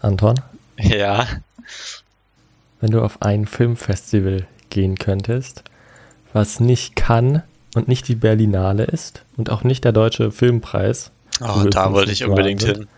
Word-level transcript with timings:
Anton, 0.00 0.40
Ja. 0.78 1.26
wenn 2.80 2.90
du 2.90 3.02
auf 3.02 3.22
ein 3.22 3.46
Filmfestival 3.46 4.46
gehen 4.70 4.96
könntest, 4.96 5.64
was 6.32 6.60
nicht 6.60 6.94
Cannes 6.96 7.42
und 7.74 7.88
nicht 7.88 8.08
die 8.08 8.14
Berlinale 8.14 8.84
ist 8.84 9.24
und 9.36 9.50
auch 9.50 9.64
nicht 9.64 9.84
der 9.84 9.92
Deutsche 9.92 10.30
Filmpreis, 10.30 11.10
Oh, 11.40 11.64
da 11.70 11.92
wollte 11.92 12.12
ich 12.12 12.24
unbedingt 12.24 12.62
waren, 12.66 12.74
hin. 12.76 12.88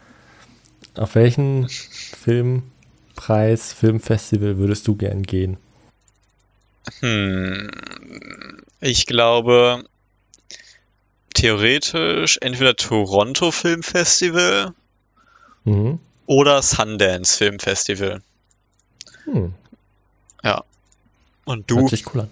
auf 0.96 1.14
welchen 1.14 1.68
Filmpreis, 1.68 3.72
Filmfestival 3.72 4.56
würdest 4.58 4.86
du 4.88 4.96
gern 4.96 5.22
gehen? 5.22 5.56
Hm. 7.00 7.70
Ich 8.80 9.06
glaube, 9.06 9.84
theoretisch 11.34 12.38
entweder 12.40 12.76
Toronto 12.76 13.50
Film 13.50 13.82
Festival 13.82 14.72
Mhm. 15.64 15.98
Oder 16.30 16.62
Sundance 16.62 17.36
Film 17.36 17.58
Festival. 17.58 18.22
Hm. 19.24 19.52
Und 21.44 21.68
Hört 21.70 21.80
du? 21.80 21.88
sich 21.88 22.14
cool 22.14 22.20
an. 22.20 22.30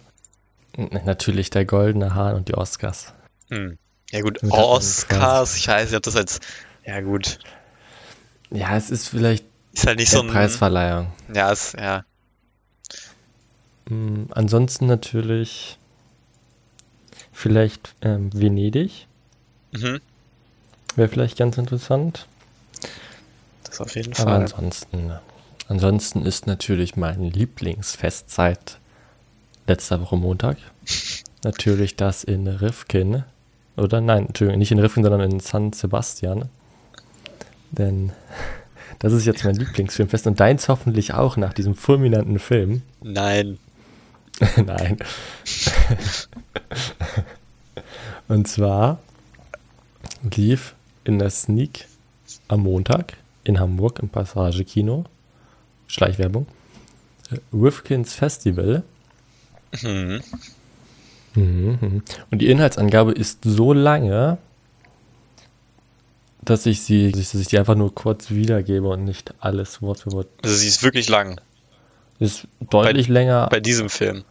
Natürlich 1.04 1.50
der 1.50 1.64
Goldene 1.64 2.14
Hahn 2.14 2.36
und 2.36 2.46
die 2.48 2.54
Oscars. 2.54 3.12
Hm. 3.50 3.76
Ja 4.12 4.20
gut, 4.20 4.40
Mit 4.42 4.52
Oscars, 4.52 5.56
ich 5.56 5.66
weiß 5.66 5.90
nicht, 5.90 5.96
ob 5.96 6.02
das 6.04 6.14
als, 6.14 6.38
ja 6.86 7.00
gut, 7.00 7.40
Ja, 8.50 8.76
es 8.76 8.90
ist 8.90 9.08
vielleicht 9.08 9.44
ist 9.72 9.86
halt 9.88 9.98
nicht 9.98 10.10
so 10.10 10.20
ein, 10.20 10.28
Preisverleihung. 10.28 11.12
ja, 11.34 11.50
ist, 11.50 11.74
ja, 11.74 12.04
Mm, 13.90 14.26
ansonsten 14.30 14.86
natürlich 14.86 15.78
vielleicht 17.32 17.94
ähm, 18.02 18.30
Venedig. 18.32 19.06
mhm. 19.72 20.00
Wäre 20.94 21.08
vielleicht 21.08 21.38
ganz 21.38 21.58
interessant. 21.58 22.26
Das 23.68 23.80
auf 23.80 23.94
jeden 23.94 24.12
Aber 24.14 24.22
Fall. 24.22 24.42
ansonsten, 24.42 25.12
ansonsten 25.68 26.24
ist 26.24 26.46
natürlich 26.46 26.96
mein 26.96 27.22
Lieblingsfestzeit 27.22 28.78
letzter 29.66 30.00
Woche 30.00 30.16
Montag. 30.16 30.56
natürlich 31.44 31.96
das 31.96 32.24
in 32.24 32.46
Rifkin. 32.48 33.24
Oder 33.76 34.00
nein, 34.00 34.26
Entschuldigung, 34.26 34.58
nicht 34.58 34.72
in 34.72 34.78
Rifkin, 34.80 35.04
sondern 35.04 35.30
in 35.30 35.40
San 35.40 35.72
Sebastian. 35.72 36.48
Denn 37.70 38.12
das 38.98 39.12
ist 39.12 39.26
jetzt 39.26 39.44
mein 39.44 39.54
Lieblingsfilmfest 39.54 40.26
und 40.26 40.40
deins 40.40 40.68
hoffentlich 40.68 41.14
auch 41.14 41.36
nach 41.36 41.52
diesem 41.52 41.74
fulminanten 41.74 42.38
Film. 42.38 42.82
Nein. 43.02 43.58
Nein. 44.56 44.98
Und 48.28 48.46
zwar 48.46 48.98
lief 50.34 50.74
in 51.04 51.18
der 51.18 51.30
Sneak 51.30 51.86
am 52.46 52.60
Montag 52.60 53.16
in 53.48 53.58
Hamburg 53.58 53.98
im 54.00 54.08
Passage 54.08 54.64
Kino, 54.64 55.04
Schleichwerbung, 55.86 56.46
äh, 57.30 57.38
Rifkins 57.52 58.12
Festival. 58.12 58.82
Mhm. 59.82 60.20
Mhm, 61.34 61.78
mhm. 61.80 62.02
Und 62.30 62.38
die 62.38 62.50
Inhaltsangabe 62.50 63.12
ist 63.12 63.40
so 63.44 63.72
lange, 63.72 64.38
dass 66.42 66.66
ich 66.66 66.82
sie, 66.82 67.12
dass 67.12 67.34
ich 67.34 67.48
die 67.48 67.58
einfach 67.58 67.74
nur 67.74 67.94
kurz 67.94 68.30
wiedergebe 68.30 68.88
und 68.88 69.04
nicht 69.04 69.34
alles 69.40 69.82
Wort 69.82 70.00
für 70.00 70.12
Wort. 70.12 70.28
Also 70.42 70.56
sie 70.56 70.68
ist 70.68 70.82
wirklich 70.82 71.08
lang. 71.08 71.40
Ist 72.18 72.46
deutlich 72.60 73.08
länger. 73.08 73.48
Bei 73.50 73.60
diesem 73.60 73.88
Film 73.88 74.24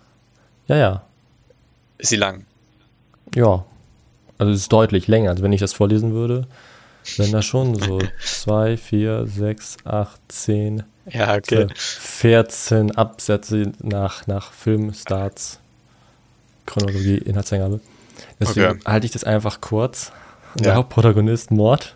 ja, 0.68 0.76
ja. 0.76 1.04
ist 1.98 2.10
sie 2.10 2.18
lang. 2.18 2.46
Ja. 3.36 3.66
Also 4.38 4.52
es 4.52 4.62
ist 4.62 4.74
deutlich 4.74 5.08
länger. 5.08 5.32
Also 5.32 5.44
wenn 5.44 5.54
ich 5.54 5.62
das 5.62 5.74
vorlesen 5.74 6.14
würde, 6.14 6.48
wären 7.16 7.32
das 7.32 7.46
schon 7.46 7.76
so 7.76 8.00
2, 8.24 8.78
4, 8.78 9.28
6, 9.28 9.78
8, 9.86 10.20
10, 10.28 10.84
Ja, 11.10 11.36
okay. 11.36 11.68
14 11.76 12.96
Absätze 12.96 13.72
nach, 13.82 14.28
nach 14.28 14.52
Filmstarts, 14.52 15.60
Chronologie, 16.66 17.18
Inhaltsangabe. 17.18 17.80
Deswegen 18.40 18.72
Okay. 18.72 18.80
halte 18.86 19.06
ich 19.06 19.12
das 19.12 19.24
einfach 19.24 19.62
kurz. 19.62 20.12
Ja. 20.58 20.64
Der 20.64 20.76
Hauptprotagonist 20.76 21.52
Mord, 21.52 21.96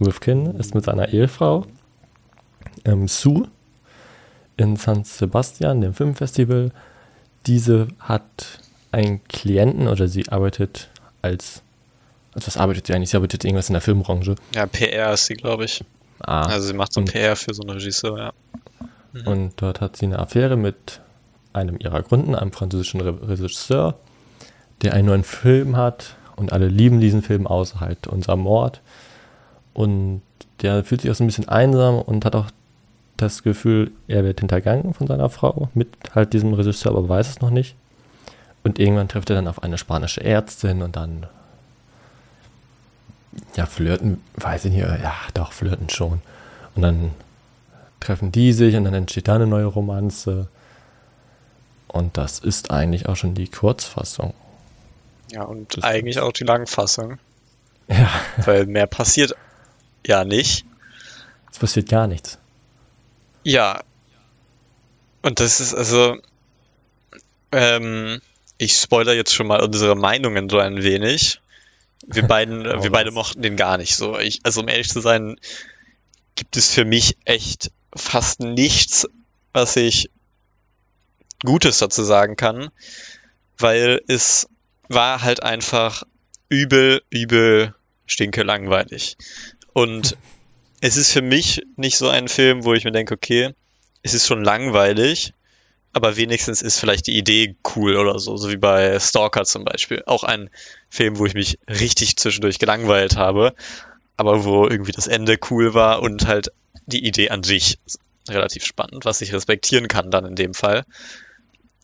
Rifkin, 0.00 0.46
ist 0.58 0.74
mit 0.74 0.84
seiner 0.84 1.08
Ehefrau 1.08 1.66
ähm, 2.84 3.08
Sue 3.08 3.48
in 4.56 4.76
San 4.76 5.04
Sebastian, 5.04 5.80
dem 5.80 5.94
Filmfestival. 5.94 6.70
Diese 7.46 7.88
hat 8.00 8.60
einen 8.92 9.22
Klienten 9.24 9.88
oder 9.88 10.08
sie 10.08 10.28
arbeitet 10.28 10.88
als, 11.22 11.62
als 12.34 12.46
was 12.46 12.56
arbeitet 12.56 12.86
sie 12.86 12.94
eigentlich? 12.94 13.10
Sie 13.10 13.16
arbeitet 13.16 13.44
irgendwas 13.44 13.68
in 13.68 13.74
der 13.74 13.82
Filmbranche. 13.82 14.36
Ja, 14.54 14.66
PR 14.66 15.12
ist 15.14 15.26
sie, 15.26 15.34
glaube 15.34 15.64
ich. 15.64 15.84
Ah, 16.20 16.42
Also 16.42 16.68
sie 16.68 16.74
macht 16.74 16.92
so 16.92 17.02
PR 17.04 17.34
für 17.36 17.54
so 17.54 17.62
einen 17.62 17.70
Regisseur, 17.70 18.18
ja. 18.18 18.32
Und 19.24 19.54
dort 19.56 19.80
hat 19.80 19.96
sie 19.96 20.06
eine 20.06 20.18
Affäre 20.18 20.56
mit 20.56 21.00
einem 21.52 21.76
ihrer 21.80 22.02
Kunden, 22.02 22.34
einem 22.36 22.52
französischen 22.52 23.00
Re 23.00 23.28
Regisseur, 23.28 23.94
der 24.82 24.94
einen 24.94 25.06
neuen 25.06 25.24
Film 25.24 25.76
hat 25.76 26.14
und 26.36 26.52
alle 26.52 26.68
lieben 26.68 27.00
diesen 27.00 27.22
Film 27.22 27.46
außer 27.46 27.80
halt 27.80 28.06
unser 28.06 28.36
Mord. 28.36 28.80
Und 29.74 30.22
der 30.62 30.84
fühlt 30.84 31.00
sich 31.00 31.10
auch 31.10 31.14
so 31.16 31.24
ein 31.24 31.26
bisschen 31.26 31.48
einsam 31.48 32.00
und 32.00 32.24
hat 32.24 32.36
auch 32.36 32.46
das 33.16 33.42
Gefühl, 33.42 33.90
er 34.08 34.24
wird 34.24 34.40
hintergangen 34.40 34.94
von 34.94 35.06
seiner 35.06 35.28
Frau 35.28 35.68
mit 35.74 35.88
halt 36.14 36.32
diesem 36.32 36.54
Regisseur, 36.54 36.92
aber 36.92 37.08
weiß 37.08 37.28
es 37.28 37.40
noch 37.40 37.50
nicht. 37.50 37.74
Und 38.62 38.78
irgendwann 38.78 39.08
trifft 39.08 39.30
er 39.30 39.36
dann 39.36 39.48
auf 39.48 39.62
eine 39.62 39.76
spanische 39.78 40.22
Ärztin 40.22 40.82
und 40.82 40.94
dann 40.96 41.26
ja, 43.56 43.66
flirten, 43.66 44.22
weiß 44.36 44.64
ich 44.66 44.72
nicht, 44.72 44.80
ja, 44.82 45.14
doch, 45.34 45.52
flirten 45.52 45.88
schon. 45.88 46.20
Und 46.74 46.82
dann 46.82 47.12
treffen 48.00 48.32
die 48.32 48.52
sich 48.52 48.76
und 48.76 48.84
dann 48.84 48.94
entsteht 48.94 49.28
da 49.28 49.34
eine 49.36 49.46
neue 49.46 49.66
Romanze. 49.66 50.48
Und 51.88 52.16
das 52.16 52.38
ist 52.38 52.70
eigentlich 52.70 53.08
auch 53.08 53.16
schon 53.16 53.34
die 53.34 53.48
Kurzfassung. 53.48 54.34
Ja, 55.32 55.42
und 55.42 55.76
Das- 55.76 55.84
eigentlich 55.84 56.18
auch 56.20 56.32
die 56.32 56.44
Langfassung. 56.44 57.18
Ja, 57.88 58.08
Weil 58.44 58.66
mehr 58.66 58.86
passiert 58.86 59.34
ja 60.06 60.24
nicht. 60.24 60.64
es 61.52 61.58
passiert 61.58 61.88
gar 61.88 62.06
nichts. 62.06 62.38
Ja. 63.42 63.80
Und 65.22 65.40
das 65.40 65.60
ist 65.60 65.74
also. 65.74 66.16
Ähm, 67.52 68.20
ich 68.58 68.74
spoiler 68.76 69.12
jetzt 69.14 69.34
schon 69.34 69.46
mal 69.48 69.60
unsere 69.62 69.96
Meinungen 69.96 70.48
so 70.48 70.58
ein 70.58 70.82
wenig. 70.82 71.40
Wir 72.06 72.26
beiden, 72.26 72.66
Hau 72.66 72.82
wir 72.82 72.90
beide 72.90 73.10
mochten 73.10 73.42
den 73.42 73.56
gar 73.56 73.78
nicht 73.78 73.94
so. 73.94 74.18
Ich, 74.18 74.40
also 74.42 74.60
um 74.60 74.68
ehrlich 74.68 74.88
zu 74.88 75.00
sein, 75.00 75.36
gibt 76.34 76.56
es 76.56 76.72
für 76.72 76.84
mich 76.84 77.16
echt 77.24 77.70
fast 77.94 78.40
nichts, 78.40 79.06
was 79.52 79.76
ich 79.76 80.10
Gutes 81.44 81.78
dazu 81.78 82.02
sagen 82.04 82.36
kann, 82.36 82.70
weil 83.58 84.00
es 84.08 84.48
war 84.88 85.22
halt 85.22 85.42
einfach 85.42 86.02
übel, 86.48 87.02
übel, 87.10 87.74
stinke 88.06 88.42
langweilig. 88.42 89.16
Und 89.72 90.16
es 90.80 90.96
ist 90.96 91.12
für 91.12 91.22
mich 91.22 91.62
nicht 91.76 91.96
so 91.96 92.08
ein 92.08 92.28
Film, 92.28 92.64
wo 92.64 92.74
ich 92.74 92.84
mir 92.84 92.92
denke, 92.92 93.14
okay, 93.14 93.54
es 94.02 94.14
ist 94.14 94.26
schon 94.26 94.42
langweilig, 94.42 95.34
aber 95.92 96.16
wenigstens 96.16 96.62
ist 96.62 96.78
vielleicht 96.78 97.06
die 97.06 97.16
Idee 97.16 97.56
cool 97.74 97.96
oder 97.96 98.18
so, 98.18 98.36
so 98.36 98.50
wie 98.50 98.56
bei 98.56 98.98
Stalker 99.00 99.44
zum 99.44 99.64
Beispiel. 99.64 100.02
Auch 100.06 100.22
ein 100.22 100.50
Film, 100.88 101.18
wo 101.18 101.26
ich 101.26 101.34
mich 101.34 101.58
richtig 101.68 102.16
zwischendurch 102.16 102.58
gelangweilt 102.58 103.16
habe, 103.16 103.54
aber 104.16 104.44
wo 104.44 104.68
irgendwie 104.68 104.92
das 104.92 105.08
Ende 105.08 105.38
cool 105.50 105.74
war 105.74 106.02
und 106.02 106.26
halt 106.26 106.52
die 106.86 107.04
Idee 107.04 107.30
an 107.30 107.42
sich 107.42 107.78
relativ 108.28 108.64
spannend, 108.64 109.04
was 109.04 109.20
ich 109.20 109.32
respektieren 109.32 109.88
kann 109.88 110.10
dann 110.10 110.24
in 110.24 110.36
dem 110.36 110.54
Fall. 110.54 110.84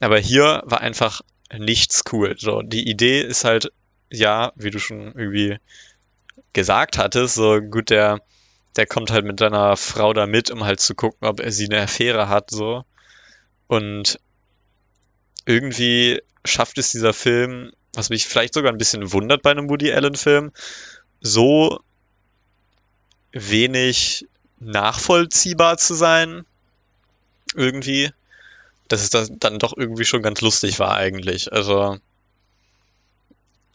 Aber 0.00 0.18
hier 0.18 0.62
war 0.64 0.80
einfach 0.80 1.22
nichts 1.56 2.04
cool. 2.12 2.36
So, 2.38 2.62
die 2.62 2.88
Idee 2.88 3.22
ist 3.22 3.44
halt, 3.44 3.72
ja, 4.10 4.52
wie 4.56 4.70
du 4.70 4.78
schon 4.78 5.14
irgendwie 5.16 5.58
gesagt 6.52 6.98
hattest, 6.98 7.34
so 7.34 7.60
gut, 7.60 7.90
der, 7.90 8.20
der 8.76 8.86
kommt 8.86 9.10
halt 9.10 9.24
mit 9.24 9.38
seiner 9.38 9.76
Frau 9.76 10.12
da 10.12 10.26
mit, 10.26 10.50
um 10.50 10.64
halt 10.64 10.80
zu 10.80 10.94
gucken, 10.94 11.26
ob 11.26 11.40
er 11.40 11.50
sie 11.50 11.66
eine 11.66 11.82
Affäre 11.82 12.28
hat, 12.28 12.50
so. 12.50 12.84
Und 13.66 14.20
irgendwie 15.44 16.22
schafft 16.44 16.78
es 16.78 16.90
dieser 16.90 17.12
Film, 17.12 17.72
was 17.94 18.10
mich 18.10 18.26
vielleicht 18.26 18.54
sogar 18.54 18.72
ein 18.72 18.78
bisschen 18.78 19.12
wundert 19.12 19.42
bei 19.42 19.50
einem 19.50 19.68
Woody 19.68 19.92
Allen-Film, 19.92 20.52
so 21.20 21.80
wenig 23.32 24.26
nachvollziehbar 24.58 25.78
zu 25.78 25.94
sein, 25.94 26.44
irgendwie, 27.54 28.10
dass 28.88 29.02
es 29.02 29.30
dann 29.30 29.58
doch 29.58 29.76
irgendwie 29.76 30.04
schon 30.04 30.22
ganz 30.22 30.40
lustig 30.40 30.78
war 30.78 30.96
eigentlich. 30.96 31.52
Also, 31.52 31.98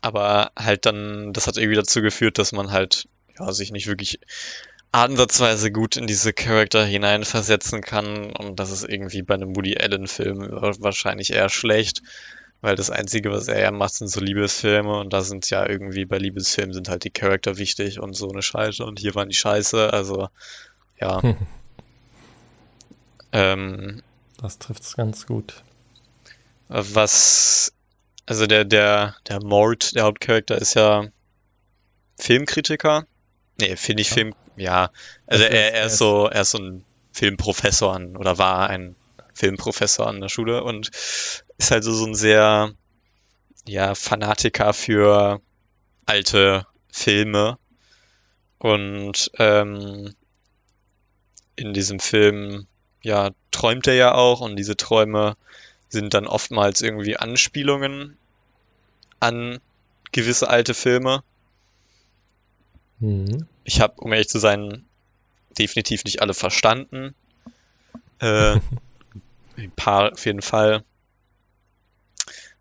aber 0.01 0.51
halt 0.57 0.85
dann, 0.85 1.33
das 1.33 1.47
hat 1.47 1.57
irgendwie 1.57 1.75
dazu 1.75 2.01
geführt, 2.01 2.37
dass 2.37 2.51
man 2.51 2.71
halt 2.71 3.07
ja, 3.39 3.51
sich 3.51 3.71
nicht 3.71 3.87
wirklich 3.87 4.19
ansatzweise 4.91 5.71
gut 5.71 5.95
in 5.95 6.07
diese 6.07 6.33
Charakter 6.33 6.83
hineinversetzen 6.85 7.81
kann 7.81 8.31
und 8.31 8.59
das 8.59 8.71
ist 8.71 8.83
irgendwie 8.87 9.21
bei 9.21 9.35
einem 9.35 9.55
Woody 9.55 9.77
Allen 9.77 10.07
Film 10.07 10.39
wahrscheinlich 10.51 11.31
eher 11.31 11.49
schlecht, 11.49 12.01
weil 12.59 12.75
das 12.75 12.89
einzige, 12.89 13.31
was 13.31 13.47
er 13.47 13.61
ja 13.61 13.71
macht, 13.71 13.93
sind 13.95 14.09
so 14.09 14.19
Liebesfilme 14.19 14.99
und 14.99 15.13
da 15.13 15.21
sind 15.21 15.49
ja 15.49 15.67
irgendwie 15.67 16.05
bei 16.05 16.17
Liebesfilmen 16.17 16.73
sind 16.73 16.89
halt 16.89 17.03
die 17.05 17.09
Charakter 17.09 17.57
wichtig 17.57 17.99
und 17.99 18.15
so 18.15 18.29
eine 18.29 18.41
Scheiße 18.41 18.83
und 18.83 18.99
hier 18.99 19.15
waren 19.15 19.29
die 19.29 19.35
Scheiße, 19.35 19.93
also 19.93 20.27
ja. 20.99 21.21
Ähm, 23.31 24.01
Das 24.41 24.59
trifft 24.59 24.83
es 24.83 24.95
ganz 24.95 25.25
gut. 25.25 25.63
was, 26.67 27.73
also 28.25 28.45
der, 28.45 28.65
der, 28.65 29.15
der 29.27 29.41
Mort, 29.43 29.95
der 29.95 30.03
Hauptcharakter, 30.03 30.57
ist 30.57 30.73
ja 30.73 31.07
Filmkritiker. 32.17 33.05
Nee, 33.59 33.75
finde 33.75 34.01
ich 34.01 34.09
Ja. 34.09 34.15
Film, 34.15 34.33
ja. 34.55 34.91
Also 35.27 35.43
er, 35.45 35.73
er 35.73 35.85
ist- 35.85 35.93
ist 35.93 35.99
so, 35.99 36.27
er 36.27 36.41
ist 36.41 36.51
so 36.51 36.59
ein 36.59 36.85
Filmprofessor 37.13 37.93
an, 37.95 38.17
oder 38.17 38.37
war 38.37 38.69
ein 38.69 38.95
Filmprofessor 39.33 40.07
an 40.07 40.21
der 40.21 40.29
Schule 40.29 40.63
und 40.63 40.89
ist 41.57 41.71
halt 41.71 41.83
so, 41.83 41.93
so 41.93 42.05
ein 42.05 42.15
sehr, 42.15 42.71
ja, 43.67 43.95
Fanatiker 43.95 44.73
für 44.73 45.41
alte 46.05 46.67
Filme. 46.91 47.59
Und 48.59 49.29
ähm, 49.39 50.13
in 51.55 51.73
diesem 51.73 51.99
Film, 52.01 52.67
ja, 53.03 53.31
träumt 53.51 53.87
er 53.87 53.93
ja 53.93 54.13
auch 54.15 54.41
und 54.41 54.57
diese 54.57 54.75
Träume 54.75 55.37
sind 55.89 56.13
dann 56.13 56.27
oftmals 56.27 56.81
irgendwie 56.81 57.17
Anspielungen 57.17 58.17
an 59.21 59.59
gewisse 60.11 60.49
alte 60.49 60.73
Filme. 60.73 61.23
Mhm. 63.01 63.47
Ich 63.63 63.81
habe, 63.81 63.95
um 63.97 64.13
ehrlich 64.13 64.29
zu 64.29 64.39
sein, 64.39 64.85
definitiv 65.57 66.05
nicht 66.05 66.21
alle 66.21 66.33
verstanden. 66.33 67.13
Äh, 68.19 68.59
ein 69.57 69.71
paar 69.75 70.13
auf 70.13 70.25
jeden 70.25 70.41
Fall. 70.41 70.83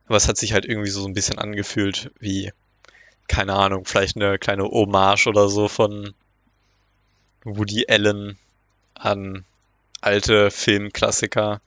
Aber 0.07 0.17
es 0.17 0.27
hat 0.27 0.39
sich 0.39 0.53
halt 0.53 0.65
irgendwie 0.65 0.91
so 0.91 1.07
ein 1.07 1.15
bisschen 1.15 1.39
angefühlt 1.39 2.11
wie, 2.19 2.53
keine 3.29 3.55
Ahnung, 3.55 3.85
vielleicht 3.85 4.17
eine 4.17 4.39
kleine 4.39 4.65
Hommage 4.65 5.29
oder 5.29 5.49
so 5.49 5.69
von 5.69 6.15
Woody 7.45 7.87
Allen 7.89 8.37
an 8.95 9.45
alte 10.01 10.51
Filmklassiker. 10.51 11.61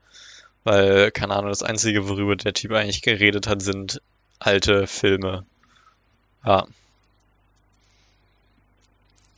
Weil, 0.65 1.11
keine 1.11 1.35
Ahnung, 1.35 1.49
das 1.49 1.63
Einzige, 1.63 2.07
worüber 2.07 2.35
der 2.35 2.53
Typ 2.53 2.71
eigentlich 2.71 3.01
geredet 3.01 3.47
hat, 3.47 3.61
sind 3.61 4.01
alte 4.39 4.87
Filme. 4.87 5.45
Ja. 6.45 6.65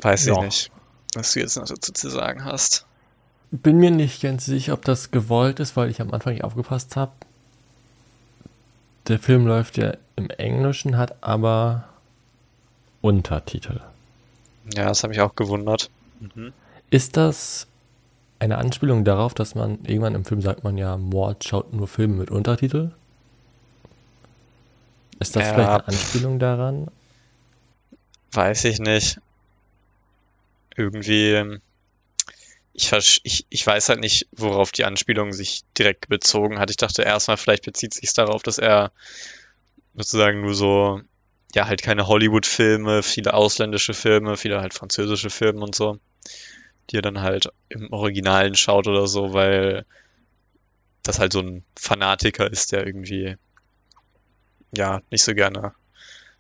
Weiß 0.02 0.28
ich 0.28 0.36
Ja. 0.36 0.42
nicht, 0.44 0.72
was 1.16 1.34
du 1.34 1.40
jetzt 1.40 1.56
noch 1.58 1.66
dazu 1.68 1.92
zu 1.94 2.10
sagen 2.10 2.44
hast. 2.46 2.86
Bin 3.52 3.78
mir 3.78 3.92
nicht 3.92 4.22
ganz 4.22 4.46
sicher, 4.46 4.74
ob 4.74 4.84
das 4.84 5.12
gewollt 5.12 5.60
ist, 5.60 5.76
weil 5.78 5.90
ich 5.90 6.02
am 6.02 6.12
Anfang 6.14 6.34
nicht 6.34 6.44
aufgepasst 6.44 6.96
habe. 6.96 7.12
Der 9.08 9.20
Film 9.20 9.46
läuft 9.48 9.78
ja 9.78 9.96
im 10.16 10.30
Englischen, 10.32 10.98
hat 10.98 11.16
aber 11.24 11.88
Untertitel. 13.02 13.82
Ja, 14.74 14.86
das 14.86 15.04
habe 15.04 15.14
ich 15.14 15.22
auch 15.22 15.36
gewundert. 15.36 15.90
Mhm. 16.20 16.54
Ist 16.90 17.18
das 17.18 17.68
eine 18.40 18.58
Anspielung 18.58 19.06
darauf, 19.06 19.34
dass 19.34 19.54
man 19.56 19.78
irgendwann 19.86 20.16
im 20.16 20.26
Film 20.26 20.42
sagt 20.42 20.64
man 20.64 20.78
ja, 20.78 20.98
Mord 20.98 21.44
schaut 21.44 21.72
nur 21.74 21.88
Filme 21.88 22.16
mit 22.16 22.32
Untertitel? 22.32 22.92
Ist 25.20 25.36
das 25.36 25.44
Ja, 25.44 25.54
vielleicht 25.54 25.70
eine. 25.70 25.88
Anspielung 25.88 26.40
daran? 26.40 26.88
Weiß 28.34 28.66
ich 28.66 28.80
nicht. 28.80 29.20
Irgendwie, 30.76 31.32
ähm, 31.32 31.62
ich, 32.74 33.22
ich, 33.24 33.46
ich 33.50 33.66
weiß 33.66 33.90
halt 33.90 34.02
nicht, 34.02 34.28
worauf 34.34 34.72
die 34.72 34.84
Anspielung 34.84 35.32
sich 35.32 35.64
direkt 35.78 36.10
bezogen 36.10 36.60
hat. 36.60 36.70
Ich 36.70 36.78
dachte 36.78 37.04
erstmal, 37.04 37.38
vielleicht 37.38 37.64
bezieht 37.64 37.94
sich 37.94 38.14
darauf, 38.14 38.44
dass 38.44 38.58
er 38.58 38.92
sozusagen 39.94 40.42
nur 40.42 40.54
so, 40.54 41.02
ja, 41.54 41.68
halt 41.68 41.82
keine 41.82 42.08
Hollywood-Filme, 42.08 43.02
viele 43.02 43.34
ausländische 43.34 43.94
Filme, 43.94 44.36
viele 44.36 44.60
halt 44.60 44.74
französische 44.74 45.30
Filme 45.30 45.62
und 45.62 45.74
so, 45.74 46.00
die 46.90 46.98
er 46.98 47.02
dann 47.02 47.22
halt 47.22 47.50
im 47.70 47.94
Originalen 47.94 48.56
schaut 48.56 48.88
oder 48.88 49.08
so, 49.08 49.34
weil 49.34 49.86
das 51.04 51.20
halt 51.20 51.34
so 51.34 51.40
ein 51.40 51.64
Fanatiker 51.78 52.52
ist, 52.52 52.72
der 52.74 52.86
irgendwie, 52.86 53.38
ja, 54.72 55.02
nicht 55.12 55.24
so 55.24 55.34
gerne 55.34 55.74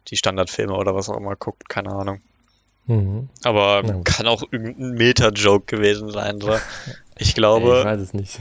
die 0.10 0.18
Standardfilme 0.18 0.74
oder 0.74 0.96
was 0.96 1.10
auch 1.10 1.18
immer 1.18 1.36
guckt, 1.36 1.70
keine 1.70 1.92
Ahnung. 1.92 2.22
Mhm. 2.88 3.30
Aber 3.44 3.84
gut. 3.84 4.06
kann 4.06 4.28
auch 4.28 4.44
irgendein 4.52 4.92
Meta-Joke 4.92 5.66
gewesen 5.76 6.12
sein. 6.12 6.40
So. 6.40 6.56
Ich 7.18 7.34
glaube, 7.34 7.80
ich 7.80 7.86
weiß 7.86 8.00
es 8.02 8.14
nicht. 8.14 8.40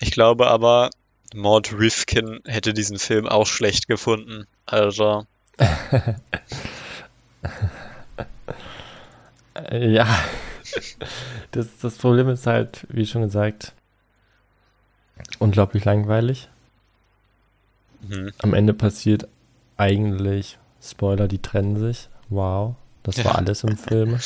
ich 0.00 0.10
glaube 0.10 0.48
aber, 0.48 0.90
Mort 1.34 1.72
Rifkin 1.78 2.40
hätte 2.44 2.72
diesen 2.74 2.98
Film 2.98 3.26
auch 3.28 3.46
schlecht 3.46 3.86
gefunden. 3.88 4.46
Also, 4.66 5.24
Ja, 9.72 10.06
das, 11.52 11.78
das 11.80 11.96
Problem 11.96 12.28
ist 12.28 12.46
halt, 12.46 12.86
wie 12.90 13.06
schon 13.06 13.22
gesagt, 13.22 13.72
unglaublich 15.38 15.84
langweilig. 15.84 16.48
hm, 18.08 18.32
Am 18.42 18.52
Ende 18.54 18.74
passiert 18.74 19.26
eigentlich, 19.78 20.58
Spoiler, 20.82 21.26
die 21.26 21.40
trennen 21.40 21.76
sich. 21.78 22.08
Wow, 22.28 22.74
das 23.06 23.24
war 23.24 23.36
alles 23.36 23.62
im 23.64 23.76
Film. 23.76 24.18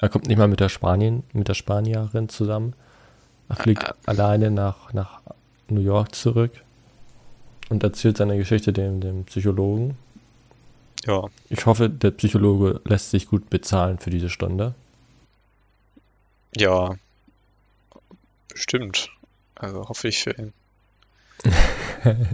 Er 0.00 0.08
kommt 0.08 0.26
nicht 0.28 0.38
mal 0.38 0.48
mit 0.48 0.60
der 0.60 0.68
Spanien, 0.70 1.24
mit 1.32 1.48
der 1.48 1.54
Spanierin 1.54 2.28
zusammen. 2.28 2.74
Er 3.48 3.56
fliegt 3.56 3.84
Ah. 3.84 3.94
alleine 4.06 4.50
nach, 4.50 4.92
nach 4.92 5.20
New 5.68 5.80
York 5.80 6.14
zurück 6.14 6.52
und 7.68 7.82
erzählt 7.82 8.16
seine 8.16 8.36
Geschichte 8.38 8.72
dem, 8.72 9.00
dem 9.00 9.24
Psychologen. 9.24 9.96
ja, 11.06 11.24
Ich 11.48 11.66
hoffe, 11.66 11.90
der 11.90 12.12
Psychologe 12.12 12.80
lässt 12.84 13.10
sich 13.10 13.28
gut 13.28 13.50
bezahlen 13.50 13.98
für 13.98 14.10
diese 14.10 14.30
Stunde. 14.30 14.74
ja, 16.56 16.94
bestimmt. 18.48 19.10
Also 19.54 19.88
hoffe 19.88 20.08
ich 20.08 20.22
für 20.22 20.30
ihn. 20.36 20.52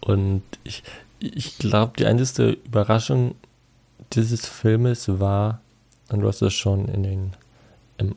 Und 0.00 0.42
ich, 0.64 0.82
ich 1.20 1.58
glaube, 1.58 1.92
die 1.98 2.06
einzige 2.06 2.50
Überraschung 2.64 3.34
dieses 4.14 4.46
Filmes 4.46 5.08
war, 5.20 5.60
und 6.08 6.20
du 6.20 6.28
hast 6.28 6.42
es 6.42 6.52
schon 6.52 6.88
in 6.88 7.02
den, 7.02 7.32
im, 7.98 8.14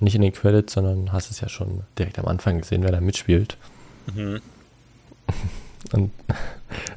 nicht 0.00 0.14
in 0.14 0.22
den 0.22 0.32
Credits, 0.32 0.72
sondern 0.72 1.12
hast 1.12 1.30
es 1.30 1.40
ja 1.40 1.48
schon 1.48 1.82
direkt 1.98 2.18
am 2.18 2.26
Anfang 2.26 2.58
gesehen, 2.58 2.82
wer 2.82 2.92
da 2.92 3.00
mitspielt. 3.00 3.56
Mhm. 4.14 4.40
Und 5.92 6.12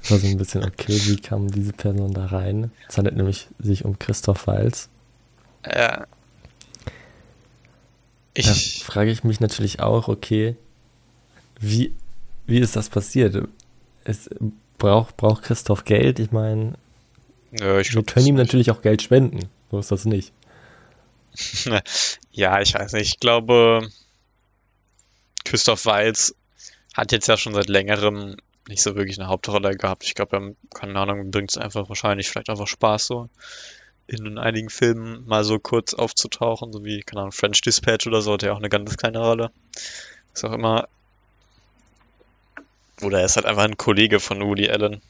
es 0.01 0.11
war 0.11 0.19
so 0.19 0.27
ein 0.27 0.37
bisschen, 0.37 0.63
okay, 0.63 0.93
wie 1.05 1.17
kam 1.17 1.49
diese 1.49 1.73
Person 1.73 2.13
da 2.13 2.27
rein? 2.27 2.71
Es 2.87 2.97
handelt 2.97 3.17
nämlich 3.17 3.47
sich 3.59 3.83
um 3.83 3.97
Christoph 3.97 4.47
Walz. 4.47 4.89
Da 8.35 8.41
ich, 8.41 8.83
frage 8.83 9.11
ich 9.11 9.23
mich 9.23 9.39
natürlich 9.39 9.79
auch, 9.79 10.07
okay, 10.07 10.55
wie, 11.59 11.93
wie 12.45 12.59
ist 12.59 12.75
das 12.75 12.89
passiert? 12.89 13.47
Es 14.03 14.29
braucht, 14.77 15.17
braucht 15.17 15.43
Christoph 15.43 15.85
Geld? 15.85 16.19
Ich 16.19 16.31
meine, 16.31 16.73
nö, 17.51 17.79
ich 17.79 17.87
wir 17.89 18.03
glaub, 18.03 18.07
können 18.07 18.27
ihm 18.27 18.35
natürlich 18.35 18.71
auch 18.71 18.81
Geld 18.81 19.01
spenden. 19.01 19.49
So 19.71 19.79
ist 19.79 19.91
das 19.91 20.05
nicht. 20.05 20.31
Ja, 22.31 22.59
ich 22.59 22.73
weiß 22.73 22.93
nicht. 22.93 23.13
Ich 23.13 23.19
glaube, 23.19 23.89
Christoph 25.45 25.85
Waltz 25.85 26.35
hat 26.93 27.13
jetzt 27.13 27.27
ja 27.27 27.37
schon 27.37 27.53
seit 27.53 27.69
längerem 27.69 28.35
nicht 28.67 28.81
so 28.81 28.95
wirklich 28.95 29.19
eine 29.19 29.29
Hauptrolle 29.29 29.75
gehabt. 29.75 30.03
Ich 30.03 30.15
glaube, 30.15 30.37
er, 30.37 30.55
keine 30.73 30.99
Ahnung, 30.99 31.31
bringt 31.31 31.51
es 31.51 31.57
einfach 31.57 31.87
wahrscheinlich 31.87 32.29
vielleicht 32.29 32.49
einfach 32.49 32.67
Spaß, 32.67 33.07
so 33.07 33.29
in 34.07 34.37
einigen 34.37 34.69
Filmen 34.69 35.25
mal 35.25 35.43
so 35.43 35.59
kurz 35.59 35.93
aufzutauchen, 35.93 36.71
so 36.71 36.83
wie, 36.83 37.01
keine 37.01 37.21
Ahnung, 37.21 37.31
French 37.31 37.61
Dispatch 37.61 38.05
oder 38.05 38.21
so, 38.21 38.33
hat 38.33 38.43
er 38.43 38.53
auch 38.53 38.59
eine 38.59 38.69
ganz 38.69 38.97
kleine 38.97 39.19
Rolle. 39.19 39.51
Ist 40.33 40.45
auch 40.45 40.53
immer. 40.53 40.87
Oder 43.01 43.19
er 43.19 43.25
ist 43.25 43.35
halt 43.35 43.45
einfach 43.45 43.63
ein 43.63 43.77
Kollege 43.77 44.19
von 44.19 44.41
Woody 44.41 44.69
Allen. 44.69 45.01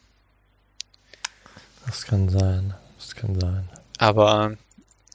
Das 1.96 2.06
kann 2.06 2.28
sein. 2.28 2.74
Das 3.00 3.16
kann 3.16 3.40
sein. 3.40 3.70
Aber 4.00 4.58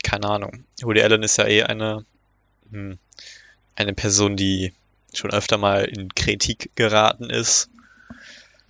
keine 0.03 0.27
Ahnung. 0.31 0.65
Woody 0.81 1.03
Allen 1.03 1.23
ist 1.23 1.37
ja 1.37 1.47
eh 1.47 1.63
eine, 1.63 2.07
hm, 2.71 2.99
eine 3.77 3.93
Person, 3.93 4.35
die 4.35 4.73
schon 5.13 5.31
öfter 5.31 5.59
mal 5.59 5.85
in 5.85 6.15
Kritik 6.15 6.71
geraten 6.77 7.29
ist. 7.29 7.69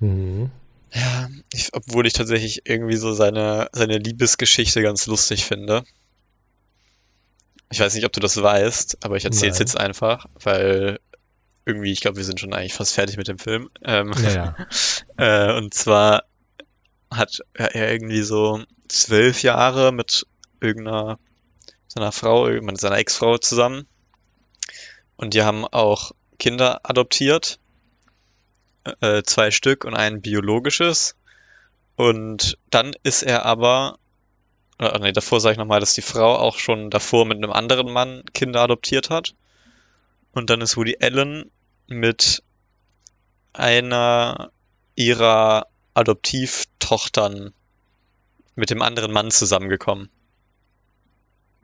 Mhm. 0.00 0.50
Ja, 0.93 1.29
ich, 1.52 1.73
obwohl 1.73 2.05
ich 2.05 2.12
tatsächlich 2.12 2.62
irgendwie 2.64 2.97
so 2.97 3.12
seine, 3.12 3.69
seine 3.73 3.99
Liebesgeschichte 3.99 4.83
ganz 4.83 5.07
lustig 5.07 5.45
finde. 5.45 5.85
Ich 7.71 7.79
weiß 7.79 7.95
nicht, 7.95 8.07
ob 8.07 8.12
du 8.12 8.19
das 8.19 8.43
weißt, 8.43 9.05
aber 9.05 9.14
ich 9.19 9.25
erzähle 9.25 9.52
es 9.52 9.61
jetzt 9.61 9.79
einfach, 9.79 10.26
weil 10.43 10.99
irgendwie, 11.64 11.93
ich 11.93 12.00
glaube, 12.00 12.17
wir 12.17 12.25
sind 12.25 12.40
schon 12.40 12.55
eigentlich 12.55 12.75
fast 12.75 12.93
fertig 12.93 13.17
mit 13.19 13.29
dem 13.29 13.38
Film. 13.38 13.71
Ähm, 13.85 14.12
Ja, 14.21 14.31
ja. 14.31 14.57
Äh, 15.17 15.57
und 15.57 15.75
zwar 15.75 16.25
hat 17.11 17.40
er 17.55 17.93
irgendwie 17.93 18.23
so 18.23 18.62
zwölf 18.88 19.43
Jahre 19.43 19.93
mit 19.93 20.26
irgendeiner 20.61 21.19
seiner 21.88 22.12
Frau, 22.12 22.47
mit 22.49 22.81
seiner 22.81 22.99
Ex-Frau 22.99 23.38
zusammen. 23.38 23.87
Und 25.17 25.35
die 25.35 25.43
haben 25.43 25.67
auch 25.67 26.12
Kinder 26.38 26.81
adoptiert. 26.85 27.59
Äh, 29.00 29.23
zwei 29.25 29.50
Stück 29.50 29.85
und 29.85 29.95
ein 29.95 30.23
biologisches. 30.23 31.17
Und 31.97 32.57
dann 32.71 32.93
ist 33.02 33.23
er 33.23 33.45
aber, 33.45 33.99
äh, 34.79 34.99
nee, 35.00 35.12
davor 35.12 35.40
sage 35.40 35.52
ich 35.52 35.59
nochmal, 35.59 35.81
dass 35.81 35.95
die 35.95 36.02
Frau 36.02 36.37
auch 36.37 36.59
schon 36.59 36.90
davor 36.90 37.26
mit 37.26 37.37
einem 37.37 37.52
anderen 37.52 37.93
Mann 37.93 38.23
Kinder 38.33 38.62
adoptiert 38.62 39.11
hat. 39.11 39.35
Und 40.33 40.49
dann 40.49 40.61
ist 40.61 40.76
Woody 40.76 40.97
Allen 41.00 41.50
mit 41.88 42.43
einer 43.52 44.52
ihrer 44.95 45.67
Adoptivtochtern 45.94 47.52
mit 48.54 48.70
dem 48.70 48.82
anderen 48.82 49.12
Mann 49.12 49.30
zusammengekommen. 49.30 50.09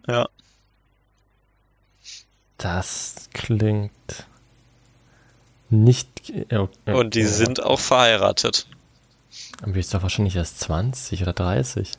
Ja. 0.07 0.29
Das 2.59 3.29
klingt 3.35 3.93
nicht. 5.69 6.31
äh, 6.31 6.67
Und 6.87 7.15
die 7.15 7.21
äh, 7.21 7.27
sind 7.27 7.63
auch 7.63 7.81
verheiratet. 7.81 8.67
Aber 9.63 9.73
die 9.73 9.81
ist 9.81 9.93
doch 9.93 10.03
wahrscheinlich 10.03 10.37
erst 10.37 10.61
20 10.61 11.23
oder 11.23 11.33
30. 11.33 11.91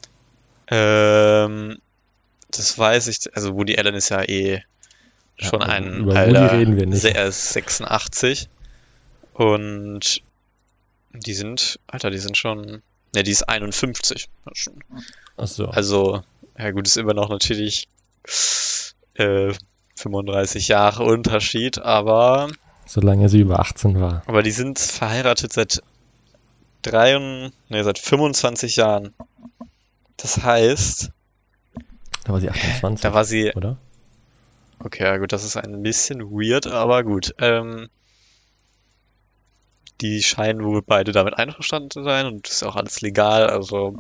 Ähm, 0.69 1.77
das 2.49 2.77
weiß 2.77 3.07
ich. 3.07 3.35
Also 3.35 3.55
Woody 3.55 3.77
Allen 3.77 3.95
ist 3.95 4.09
ja 4.09 4.23
eh 4.23 4.63
Ja, 5.37 5.47
schon 5.49 5.61
aber 5.61 5.71
ein 5.71 5.93
über 5.97 6.11
Woody 6.13 6.17
alter, 6.37 6.51
reden 6.53 6.77
wir 6.77 6.85
nicht. 6.87 7.03
Er 7.03 7.25
ist 7.27 7.49
86 7.53 8.49
und 9.33 10.23
die 11.13 11.33
sind, 11.33 11.79
Alter, 11.87 12.09
die 12.11 12.17
sind 12.19 12.37
schon, 12.37 12.81
ne, 13.15 13.23
die 13.23 13.31
ist 13.31 13.47
51. 13.49 14.27
Ja, 14.45 14.51
schon. 14.53 14.83
Achso. 15.37 15.65
Also, 15.65 16.23
ja 16.57 16.71
gut, 16.71 16.87
ist 16.87 16.97
immer 16.97 17.13
noch 17.13 17.29
natürlich 17.29 17.87
äh, 19.15 19.53
35 19.95 20.67
Jahre 20.67 21.03
Unterschied, 21.03 21.79
aber, 21.79 22.49
solange 22.85 23.29
sie 23.29 23.39
über 23.39 23.59
18 23.59 23.99
war. 23.99 24.23
aber 24.27 24.43
die 24.43 24.51
sind 24.51 24.79
verheiratet 24.79 25.53
seit 25.53 25.81
drei, 26.81 27.15
und- 27.17 27.51
nee, 27.69 27.83
seit 27.83 27.97
25 27.99 28.75
Jahren. 28.75 29.13
Das 30.17 30.41
heißt, 30.43 31.11
Da 32.25 32.33
war 32.33 32.39
sie 32.41 32.49
28. 32.49 33.01
da 33.01 33.13
war 33.13 33.25
sie 33.25 33.51
oder? 33.55 33.77
Okay, 34.79 35.03
ja 35.03 35.17
gut, 35.17 35.31
das 35.31 35.43
ist 35.43 35.57
ein 35.57 35.81
bisschen 35.81 36.21
weird, 36.31 36.67
aber 36.67 37.03
gut. 37.03 37.33
Ähm, 37.39 37.89
die 40.01 40.21
scheinen 40.23 40.63
wohl 40.63 40.81
beide 40.81 41.11
damit 41.11 41.37
einverstanden 41.37 41.89
zu 41.91 42.03
sein 42.03 42.25
und 42.25 42.47
ist 42.47 42.63
auch 42.63 42.75
alles 42.75 43.01
legal, 43.01 43.47
also 43.49 43.97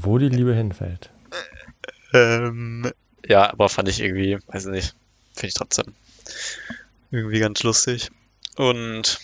Wo 0.00 0.18
die 0.18 0.28
Liebe 0.28 0.54
hinfällt. 0.54 1.10
ähm, 2.12 2.90
ja, 3.26 3.50
aber 3.50 3.68
fand 3.68 3.88
ich 3.88 4.00
irgendwie, 4.00 4.38
weiß 4.48 4.66
nicht, 4.66 4.94
finde 5.34 5.48
ich 5.48 5.54
trotzdem 5.54 5.94
irgendwie 7.10 7.40
ganz 7.40 7.62
lustig. 7.62 8.10
Und 8.56 9.18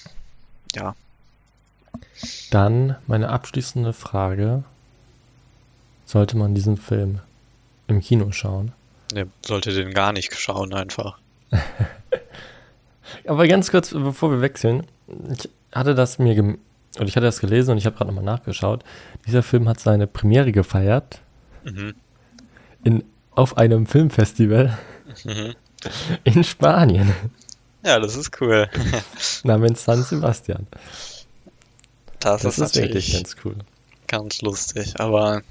ja, 0.75 0.95
Dann 2.51 2.97
meine 3.07 3.29
abschließende 3.29 3.93
Frage. 3.93 4.65
Sollte 6.07 6.37
man 6.39 6.55
diesen 6.55 6.77
Film 6.79 7.21
im 7.87 8.01
Kino 8.01 8.33
schauen? 8.33 8.73
ne, 9.13 9.27
sollte 9.45 9.73
den 9.73 9.93
gar 9.93 10.13
nicht 10.13 10.35
schauen 10.35 10.73
einfach. 10.75 11.19
Aber 13.27 13.47
ganz 13.47 13.71
kurz, 13.71 13.91
bevor 13.93 14.31
wir 14.31 14.41
wechseln. 14.41 14.87
Ich 15.33 15.49
hatte 15.73 15.95
das 15.95 16.19
mir 16.19 16.35
gem 16.35 16.59
oder 16.97 17.07
ich 17.07 17.17
hatte 17.17 17.27
das 17.27 17.41
gelesen 17.41 17.73
und 17.73 17.79
ich 17.79 17.87
habe 17.87 17.97
gerade 17.97 18.09
nochmal 18.11 18.25
nachgeschaut. 18.25 18.83
Dieser 19.27 19.43
Film 19.43 19.69
hat 19.69 19.79
seine 19.81 20.07
Premiere 20.07 20.53
gefeiert 20.53 21.21
Mhm. 21.65 21.95
in, 22.85 23.05
auf 23.33 23.57
einem 23.59 23.87
Filmfestival 23.87 24.79
Mhm. 25.25 25.55
in 26.25 26.45
Spanien 26.45 27.13
Ja, 27.85 27.99
das 28.01 28.17
ist 28.17 28.41
cool. 28.41 28.69
namens 29.45 29.85
San 29.85 30.03
Sebastian. 30.03 30.67
Das, 32.21 32.43
Das 32.43 32.59
ist 32.59 32.75
ist 32.77 32.83
wirklich 32.83 33.13
ganz 33.13 33.37
cool. 33.45 33.55
ganz 34.09 34.41
lustig, 34.43 34.99
aber 34.99 35.43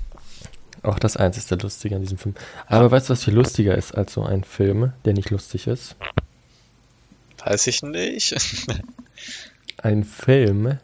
Auch 0.84 1.00
das 1.00 1.16
einzige 1.18 1.56
Lustige 1.62 1.96
an 1.96 2.02
diesem 2.02 2.18
Film. 2.18 2.36
Aber 2.68 2.92
weißt 2.92 3.08
du, 3.10 3.14
was 3.14 3.24
viel 3.24 3.34
lustiger 3.36 3.76
ist 3.78 3.96
als 3.96 4.14
so 4.14 4.24
ein 4.24 4.44
Film, 4.44 4.92
der 5.06 5.14
nicht 5.14 5.30
lustig 5.30 5.68
ist? 5.68 5.96
weiß 7.46 7.68
ich 7.68 7.82
nicht. 7.84 8.36
Ein 9.78 10.04
Film, 10.04 10.80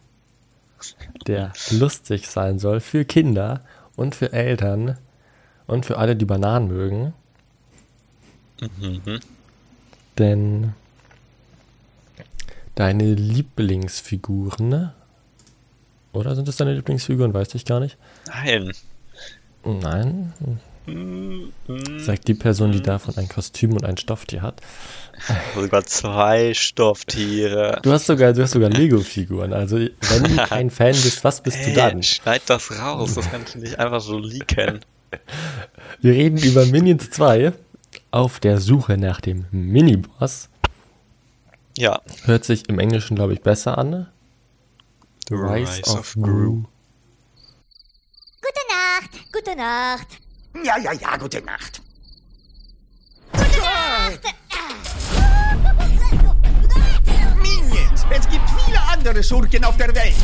der 1.26 1.52
lustig 1.70 2.28
sein 2.28 2.58
soll 2.58 2.80
für 2.80 3.04
Kinder 3.04 3.62
und 3.96 4.14
für 4.14 4.32
Eltern 4.32 4.98
und 5.66 5.86
für 5.86 5.98
alle, 5.98 6.16
die 6.16 6.24
Bananen 6.24 6.68
mögen. 6.68 7.14
Mhm. 8.60 9.20
Denn 10.18 10.74
deine 12.74 13.14
Lieblingsfiguren, 13.14 14.92
oder 16.12 16.36
sind 16.36 16.48
es 16.48 16.56
deine 16.56 16.74
Lieblingsfiguren? 16.74 17.34
Weiß 17.34 17.54
ich 17.54 17.64
gar 17.64 17.80
nicht. 17.80 17.96
Nein. 18.28 18.72
Nein. 19.64 20.32
Sagt 21.98 22.28
die 22.28 22.34
Person, 22.34 22.72
die 22.72 22.82
davon 22.82 23.16
ein 23.16 23.28
Kostüm 23.28 23.72
und 23.72 23.84
ein 23.84 23.96
Stofftier 23.96 24.42
hat. 24.42 24.60
Sogar 25.54 25.84
zwei 25.86 26.52
Stofftiere. 26.54 27.80
Du 27.82 27.92
hast 27.92 28.06
sogar, 28.06 28.32
du 28.32 28.42
hast 28.42 28.50
sogar 28.50 28.68
Lego-Figuren. 28.70 29.52
Also 29.54 29.76
wenn 29.78 30.24
du 30.24 30.36
kein 30.48 30.70
Fan 30.70 30.92
bist, 30.92 31.24
was 31.24 31.42
bist 31.42 31.58
du 31.58 31.66
Hey, 31.70 31.74
dann? 31.74 32.02
schneid 32.02 32.42
das 32.46 32.70
raus, 32.78 33.14
das 33.14 33.30
kannst 33.30 33.54
du 33.54 33.60
nicht 33.60 33.78
einfach 33.78 34.00
so 34.00 34.18
leaken. 34.18 34.80
Wir 36.00 36.12
reden 36.12 36.38
über 36.38 36.66
Minions 36.66 37.08
2 37.10 37.52
auf 38.10 38.40
der 38.40 38.60
Suche 38.60 38.98
nach 38.98 39.20
dem 39.20 39.46
Miniboss. 39.52 40.48
Ja. 41.78 42.00
Hört 42.24 42.44
sich 42.44 42.68
im 42.68 42.78
Englischen, 42.78 43.14
glaube 43.16 43.32
ich, 43.32 43.40
besser 43.40 43.78
an. 43.78 44.08
The 45.28 45.34
Rise 45.34 45.82
of 45.84 46.14
Gru. 46.20 46.64
Gute 48.42 48.64
Nacht, 48.68 49.32
gute 49.32 49.56
Nacht. 49.56 50.18
Ja, 50.62 50.78
ja, 50.78 50.92
ja, 50.92 51.16
gute 51.16 51.42
Nacht. 51.42 51.82
Minions, 57.42 58.06
es 58.10 58.28
gibt 58.28 58.48
viele 58.64 58.80
andere 58.92 59.22
Schurken 59.22 59.64
auf 59.64 59.76
der 59.76 59.94
Welt. 59.94 60.14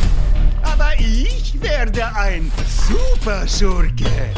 Aber 0.63 0.93
ich 0.99 1.61
werde 1.61 2.07
ein 2.15 2.53
Super-Schurke. 2.89 4.35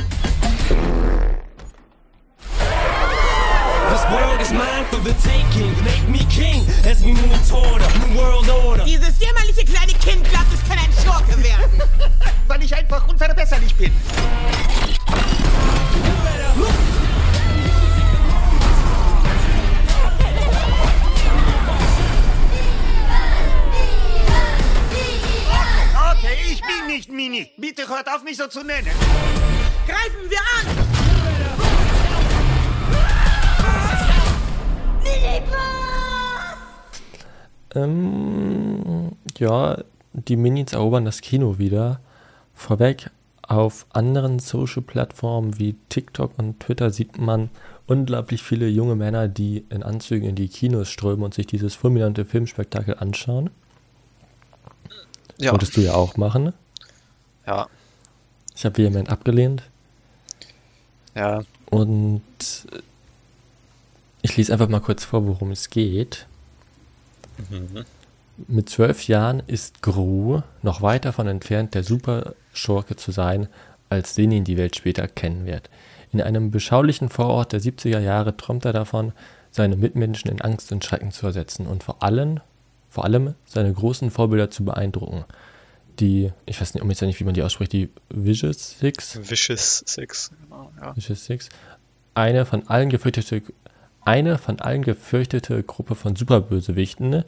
Dieses 8.85 9.19
jämmerliche 9.21 9.65
kleine 9.65 9.93
Kind 9.95 10.29
glaubt, 10.29 10.53
es 10.53 10.69
kann 10.69 10.79
ein 10.79 10.93
Schurke 11.03 11.43
werden. 11.43 11.83
Weil 12.49 12.63
ich 12.63 12.75
einfach 12.75 13.07
unverbesserlich 13.09 13.75
bin. 13.75 13.93
Okay, 26.13 26.37
ich 26.51 26.61
bin 26.61 26.87
nicht 26.87 27.11
Mini. 27.11 27.51
Bitte 27.57 27.89
hört 27.89 28.09
auf, 28.09 28.23
mich 28.23 28.37
so 28.37 28.47
zu 28.47 28.63
nennen. 28.63 28.91
Greifen 29.87 30.31
wir 30.31 30.39
an! 30.39 30.82
Ähm, 37.75 39.13
ja, 39.39 39.79
die 40.13 40.37
Minions 40.37 40.73
erobern 40.73 41.05
das 41.05 41.21
Kino 41.21 41.59
wieder. 41.59 42.01
Vorweg, 42.55 43.11
auf 43.43 43.87
anderen 43.91 44.39
Social-Plattformen 44.39 45.59
wie 45.59 45.75
TikTok 45.89 46.39
und 46.39 46.61
Twitter 46.61 46.91
sieht 46.91 47.19
man 47.19 47.51
unglaublich 47.87 48.43
viele 48.43 48.69
junge 48.69 48.95
Männer, 48.95 49.29
die 49.29 49.65
in 49.71 49.83
Anzügen 49.83 50.29
in 50.29 50.35
die 50.35 50.49
Kinos 50.49 50.89
strömen 50.89 51.25
und 51.25 51.35
sich 51.35 51.47
dieses 51.47 51.75
fulminante 51.75 52.25
Filmspektakel 52.25 52.97
anschauen. 52.99 53.51
Ja. 55.39 55.53
Wolltest 55.53 55.77
du 55.77 55.81
ja 55.81 55.95
auch 55.95 56.17
machen. 56.17 56.53
Ja. 57.47 57.69
Ich 58.55 58.65
habe 58.65 58.77
vehement 58.79 59.11
abgelehnt. 59.11 59.65
Ja. 61.15 61.43
Und 61.71 62.23
ich 64.23 64.37
lese 64.37 64.53
einfach 64.53 64.69
mal 64.69 64.81
kurz 64.81 65.05
vor, 65.05 65.27
worum 65.27 65.51
es 65.51 65.69
geht. 65.69 66.27
Mhm. 67.51 67.85
Mit 68.49 68.71
zwölf 68.71 69.07
Jahren 69.09 69.43
ist 69.47 69.83
Gru 69.83 70.41
noch 70.63 70.81
weit 70.81 71.05
davon 71.05 71.27
entfernt, 71.27 71.75
der 71.75 71.85
Superschurke 71.85 72.97
zu 72.97 73.13
sein, 73.13 73.49
als 73.91 74.15
den 74.15 74.33
ihn 74.33 74.45
die 74.45 74.57
Welt 74.57 74.77
später 74.77 75.07
kennen 75.07 75.45
wird. 75.45 75.69
In 76.13 76.21
einem 76.21 76.51
beschaulichen 76.51 77.09
Vorort 77.09 77.53
der 77.53 77.61
70er 77.61 77.99
Jahre 77.99 78.37
träumt 78.37 78.65
er 78.65 78.73
davon, 78.73 79.13
seine 79.51 79.77
Mitmenschen 79.77 80.31
in 80.31 80.41
Angst 80.41 80.73
und 80.73 80.85
Schrecken 80.85 81.11
zu 81.11 81.27
ersetzen 81.27 81.67
und 81.67 81.83
vor 81.83 82.03
allem, 82.03 82.41
vor 82.89 83.05
allem 83.05 83.35
seine 83.45 83.73
großen 83.73 84.11
Vorbilder 84.11 84.51
zu 84.51 84.65
beeindrucken. 84.65 85.25
Die, 86.01 86.33
ich 86.47 86.59
weiß 86.59 86.73
nicht, 86.73 86.83
um 86.83 86.89
jetzt 86.89 87.03
nicht, 87.03 87.21
wie 87.21 87.25
man 87.25 87.35
die 87.35 87.43
ausspricht, 87.43 87.73
die 87.73 87.91
Vicious 88.09 88.79
Six, 88.79 89.21
Vicious 89.29 89.85
Six. 89.87 90.31
Genau, 90.43 90.71
ja. 90.81 90.97
Vicious 90.97 91.25
Six, 91.27 91.51
eine 92.15 92.47
von 92.47 92.67
allen 92.69 92.89
gefürchtete, 92.89 93.43
eine 94.05 94.39
von 94.39 94.61
allen 94.61 94.83
gefürchtete 94.83 95.63
Gruppe 95.63 95.95
von 95.95 96.17
Superbösewichten, 96.17 97.25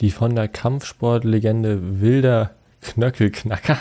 die 0.00 0.10
von 0.10 0.34
der 0.34 0.48
Kampfsportlegende 0.48 2.00
Wilder 2.00 2.50
Knöckelknacker 2.80 3.78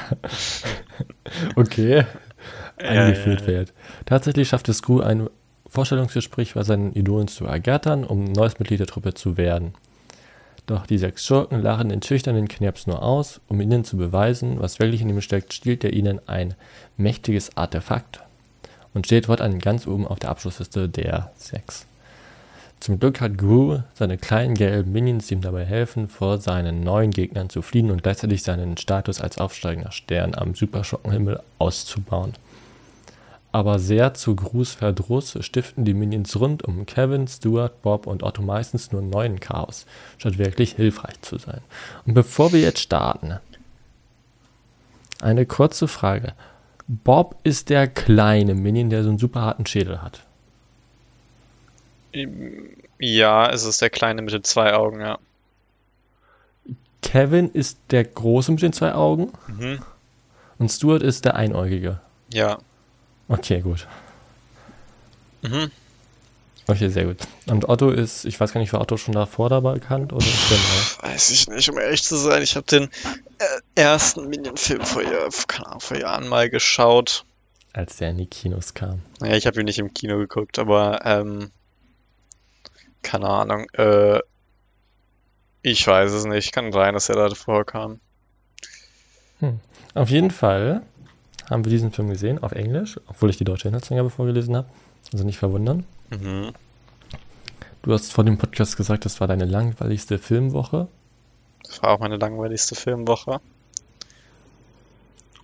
okay, 1.55 2.05
Ja, 2.79 2.87
eingeführt 2.87 3.41
ja, 3.41 3.47
ja. 3.47 3.53
wird. 3.53 3.73
Tatsächlich 4.05 4.47
schafft 4.47 4.69
es 4.69 4.81
Gru, 4.81 5.01
ein 5.01 5.29
Vorstellungsgespräch 5.67 6.53
bei 6.53 6.63
seinen 6.63 6.93
Idolen 6.93 7.27
zu 7.27 7.45
ergattern, 7.45 8.03
um 8.03 8.25
neues 8.25 8.59
Mitglied 8.59 8.79
der 8.79 8.87
Truppe 8.87 9.13
zu 9.13 9.37
werden. 9.37 9.73
Doch 10.65 10.85
die 10.85 10.97
sechs 10.97 11.25
Schurken 11.25 11.61
lachen 11.61 11.89
den 11.89 12.01
schüchternen 12.01 12.47
Knirps 12.47 12.87
nur 12.87 13.03
aus, 13.03 13.41
um 13.47 13.59
ihnen 13.59 13.83
zu 13.83 13.97
beweisen, 13.97 14.59
was 14.59 14.79
wirklich 14.79 15.01
in 15.01 15.09
ihm 15.09 15.19
steckt, 15.19 15.53
stiehlt 15.53 15.83
er 15.83 15.91
ihnen 15.91 16.21
ein 16.27 16.53
mächtiges 16.95 17.57
Artefakt 17.57 18.21
und 18.93 19.05
steht 19.05 19.25
fortan 19.25 19.59
ganz 19.59 19.87
oben 19.87 20.07
auf 20.07 20.19
der 20.19 20.29
Abschlussliste 20.29 20.87
der 20.87 21.31
sechs. 21.35 21.85
Zum 22.83 22.99
Glück 22.99 23.21
hat 23.21 23.37
Gru 23.37 23.79
seine 23.93 24.17
kleinen 24.17 24.55
gelben 24.55 24.91
Minions, 24.91 25.27
die 25.27 25.35
ihm 25.35 25.41
dabei 25.41 25.63
helfen, 25.63 26.09
vor 26.09 26.39
seinen 26.39 26.83
neuen 26.83 27.11
Gegnern 27.11 27.49
zu 27.49 27.61
fliehen 27.61 27.89
und 27.89 28.03
gleichzeitig 28.03 28.43
seinen 28.43 28.75
Status 28.75 29.21
als 29.21 29.37
aufsteigender 29.37 29.93
Stern 29.93 30.35
am 30.35 30.53
Superschockenhimmel 30.53 31.39
auszubauen. 31.59 32.33
Aber 33.53 33.79
sehr 33.79 34.15
zu 34.15 34.35
Grus 34.35 34.73
Verdruss 34.73 35.37
stiften 35.39 35.85
die 35.85 35.93
Minions 35.93 36.37
rund 36.37 36.63
um 36.63 36.85
Kevin, 36.85 37.25
Stuart, 37.25 37.81
Bob 37.83 38.05
und 38.05 38.21
Otto 38.21 38.41
meistens 38.41 38.91
nur 38.91 39.01
neuen 39.01 39.39
Chaos, 39.39 39.85
statt 40.17 40.37
wirklich 40.37 40.73
hilfreich 40.73 41.21
zu 41.21 41.37
sein. 41.37 41.61
Und 42.05 42.15
bevor 42.15 42.51
wir 42.51 42.59
jetzt 42.59 42.81
starten, 42.81 43.39
eine 45.21 45.45
kurze 45.45 45.87
Frage. 45.87 46.33
Bob 46.89 47.37
ist 47.45 47.69
der 47.69 47.87
kleine 47.87 48.55
Minion, 48.55 48.89
der 48.89 49.03
so 49.03 49.09
einen 49.09 49.19
super 49.19 49.39
harten 49.39 49.65
Schädel 49.65 50.01
hat. 50.01 50.25
Ja, 52.99 53.49
es 53.49 53.63
ist 53.63 53.81
der 53.81 53.89
Kleine 53.89 54.21
mit 54.21 54.33
den 54.33 54.43
zwei 54.43 54.73
Augen, 54.73 55.01
ja. 55.01 55.17
Kevin 57.01 57.51
ist 57.51 57.77
der 57.91 58.03
Große 58.05 58.51
mit 58.51 58.61
den 58.61 58.73
zwei 58.73 58.93
Augen. 58.93 59.33
Mhm. 59.47 59.79
Und 60.57 60.69
Stuart 60.69 61.01
ist 61.03 61.25
der 61.25 61.35
Einäugige. 61.35 61.99
Ja. 62.31 62.59
Okay, 63.27 63.61
gut. 63.61 63.87
Mhm. 65.41 65.71
Okay, 66.67 66.87
sehr 66.87 67.03
gut. 67.05 67.17
Und 67.47 67.67
Otto 67.67 67.89
ist, 67.89 68.23
ich 68.23 68.39
weiß 68.39 68.53
gar 68.53 68.61
nicht, 68.61 68.71
war 68.71 68.79
Otto 68.79 68.95
schon 68.95 69.13
davor 69.13 69.49
dabei 69.49 69.73
bekannt 69.73 70.13
oder 70.13 70.25
ist 70.25 70.49
der 70.49 70.57
neu? 70.57 71.11
Weiß 71.11 71.29
ich 71.31 71.47
nicht, 71.49 71.69
um 71.69 71.77
ehrlich 71.77 72.03
zu 72.03 72.15
sein. 72.15 72.41
Ich 72.41 72.55
habe 72.55 72.65
den 72.65 72.83
äh, 73.39 73.45
ersten 73.81 74.29
Minion-Film 74.29 74.81
vor, 74.81 75.03
Jahr- 75.03 75.29
vor 75.79 75.97
Jahren 75.97 76.29
mal 76.29 76.49
geschaut. 76.49 77.25
Als 77.73 77.97
der 77.97 78.11
in 78.11 78.17
die 78.19 78.27
Kinos 78.27 78.73
kam. 78.73 79.01
Naja, 79.19 79.35
ich 79.35 79.45
habe 79.45 79.59
ihn 79.59 79.65
nicht 79.65 79.79
im 79.79 79.93
Kino 79.93 80.17
geguckt, 80.17 80.57
aber 80.57 81.01
ähm, 81.03 81.51
keine 83.03 83.27
Ahnung. 83.27 83.69
Äh, 83.73 84.19
ich 85.61 85.85
weiß 85.85 86.11
es 86.11 86.25
nicht. 86.25 86.51
Kann 86.51 86.71
sein, 86.71 86.93
dass 86.93 87.09
er 87.09 87.15
da 87.15 87.33
vorkam. 87.35 87.99
Auf 89.93 90.09
jeden 90.09 90.31
Fall 90.31 90.81
haben 91.49 91.65
wir 91.65 91.69
diesen 91.69 91.91
Film 91.91 92.09
gesehen, 92.09 92.41
auf 92.41 92.53
Englisch, 92.53 92.99
obwohl 93.07 93.29
ich 93.29 93.37
die 93.37 93.43
deutsche 93.43 93.67
Inhaltsangabe 93.67 94.09
vorgelesen 94.09 94.55
habe. 94.55 94.67
Also 95.11 95.25
nicht 95.25 95.37
verwundern. 95.37 95.85
Mhm. 96.09 96.53
Du 97.81 97.91
hast 97.91 98.13
vor 98.13 98.23
dem 98.23 98.37
Podcast 98.37 98.77
gesagt, 98.77 99.05
das 99.05 99.19
war 99.19 99.27
deine 99.27 99.45
langweiligste 99.45 100.17
Filmwoche. 100.17 100.87
Das 101.63 101.83
war 101.83 101.91
auch 101.91 101.99
meine 101.99 102.17
langweiligste 102.17 102.75
Filmwoche. 102.75 103.41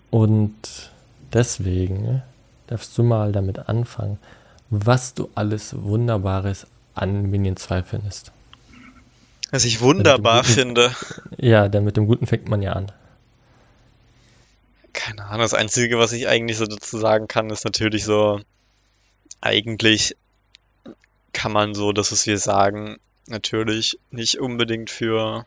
Und 0.10 0.92
deswegen 1.34 2.24
darfst 2.68 2.98
du 2.98 3.04
mal 3.04 3.32
damit 3.32 3.70
anfangen, 3.70 4.18
was 4.70 5.14
du 5.14 5.30
alles 5.36 5.76
Wunderbares 5.84 6.66
an 7.00 7.30
Minion 7.30 7.56
2 7.58 7.84
findest. 7.84 8.32
Was 9.52 9.66
ich 9.66 9.82
wunderbar 9.82 10.42
guten- 10.42 10.54
finde. 10.54 10.96
Ja, 11.38 11.68
denn 11.70 11.84
mit 11.84 11.98
dem 11.98 12.06
Guten 12.08 12.28
fängt 12.28 12.48
man 12.50 12.62
ja 12.62 12.74
an. 12.74 12.92
Keine 14.94 15.26
Ahnung, 15.26 15.42
das 15.42 15.54
Einzige, 15.54 15.98
was 15.98 16.12
ich 16.12 16.28
eigentlich 16.28 16.58
so 16.58 16.66
dazu 16.66 16.98
sagen 16.98 17.28
kann, 17.28 17.50
ist 17.50 17.64
natürlich 17.66 18.04
so, 18.04 18.42
eigentlich 19.42 20.16
kann 21.34 21.52
man 21.52 21.74
so, 21.74 21.92
das, 21.94 22.12
was 22.12 22.26
wir 22.28 22.38
sagen, 22.38 22.98
natürlich 23.28 24.00
nicht 24.12 24.40
unbedingt 24.40 24.90
für 24.90 25.46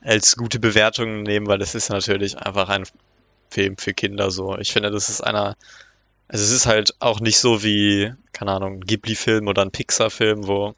als 0.00 0.36
gute 0.36 0.58
Bewertungen 0.58 1.22
nehmen, 1.22 1.46
weil 1.46 1.60
es 1.62 1.74
ist 1.74 1.90
natürlich 1.90 2.38
einfach 2.38 2.68
ein 2.68 2.84
Film 3.50 3.76
für 3.76 3.92
Kinder 3.94 4.30
so. 4.30 4.56
Ich 4.58 4.72
finde, 4.72 4.90
das 4.90 5.08
ist 5.08 5.20
einer, 5.20 5.56
also 6.28 6.44
es 6.44 6.50
ist 6.50 6.66
halt 6.66 6.94
auch 7.00 7.20
nicht 7.20 7.38
so 7.38 7.62
wie, 7.62 8.12
keine 8.32 8.52
Ahnung, 8.52 8.74
ein 8.74 8.80
Ghibli-Film 8.80 9.46
oder 9.46 9.62
ein 9.62 9.70
Pixar-Film, 9.70 10.46
wo 10.46 10.74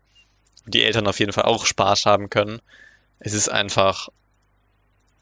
die 0.66 0.84
Eltern 0.84 1.06
auf 1.06 1.18
jeden 1.20 1.32
Fall 1.32 1.44
auch 1.44 1.64
Spaß 1.64 2.06
haben 2.06 2.28
können. 2.28 2.60
Es 3.18 3.32
ist 3.32 3.48
einfach, 3.48 4.08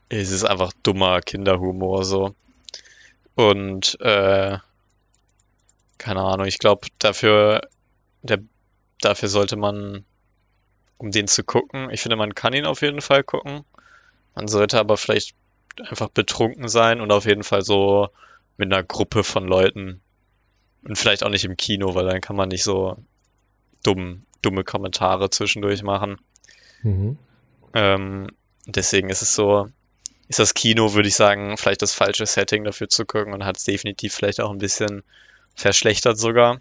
es 0.08 0.30
ist 0.30 0.44
einfach 0.44 0.72
dummer 0.82 1.20
Kinderhumor 1.20 2.04
so. 2.04 2.34
Und 3.36 4.00
äh, 4.00 4.58
keine 5.98 6.20
Ahnung, 6.22 6.46
ich 6.46 6.58
glaube, 6.58 6.88
dafür, 6.98 7.62
der, 8.22 8.38
dafür 9.00 9.28
sollte 9.28 9.56
man, 9.56 10.04
um 10.98 11.10
den 11.12 11.28
zu 11.28 11.44
gucken, 11.44 11.90
ich 11.90 12.00
finde, 12.00 12.16
man 12.16 12.34
kann 12.34 12.52
ihn 12.52 12.66
auf 12.66 12.82
jeden 12.82 13.00
Fall 13.00 13.22
gucken. 13.22 13.64
Man 14.34 14.48
sollte 14.48 14.78
aber 14.80 14.96
vielleicht 14.96 15.34
einfach 15.78 16.08
betrunken 16.08 16.68
sein 16.68 17.00
und 17.00 17.12
auf 17.12 17.26
jeden 17.26 17.44
Fall 17.44 17.62
so 17.62 18.08
mit 18.56 18.72
einer 18.72 18.82
Gruppe 18.82 19.22
von 19.22 19.46
Leuten 19.46 20.00
und 20.86 20.96
vielleicht 20.96 21.24
auch 21.24 21.30
nicht 21.30 21.44
im 21.44 21.56
Kino, 21.56 21.94
weil 21.94 22.06
dann 22.06 22.20
kann 22.20 22.36
man 22.36 22.48
nicht 22.48 22.62
so 22.64 22.96
dumm, 23.82 24.22
dumme 24.42 24.64
Kommentare 24.64 25.30
zwischendurch 25.30 25.82
machen. 25.82 26.18
Mhm. 26.82 27.18
Ähm, 27.74 28.28
deswegen 28.66 29.10
ist 29.10 29.22
es 29.22 29.34
so, 29.34 29.68
ist 30.28 30.38
das 30.38 30.54
Kino, 30.54 30.94
würde 30.94 31.08
ich 31.08 31.16
sagen, 31.16 31.56
vielleicht 31.56 31.82
das 31.82 31.92
falsche 31.92 32.26
Setting 32.26 32.64
dafür 32.64 32.88
zu 32.88 33.04
gucken 33.04 33.32
und 33.32 33.44
hat 33.44 33.56
es 33.56 33.64
definitiv 33.64 34.14
vielleicht 34.14 34.40
auch 34.40 34.50
ein 34.50 34.58
bisschen 34.58 35.02
verschlechtert 35.54 36.18
sogar. 36.18 36.60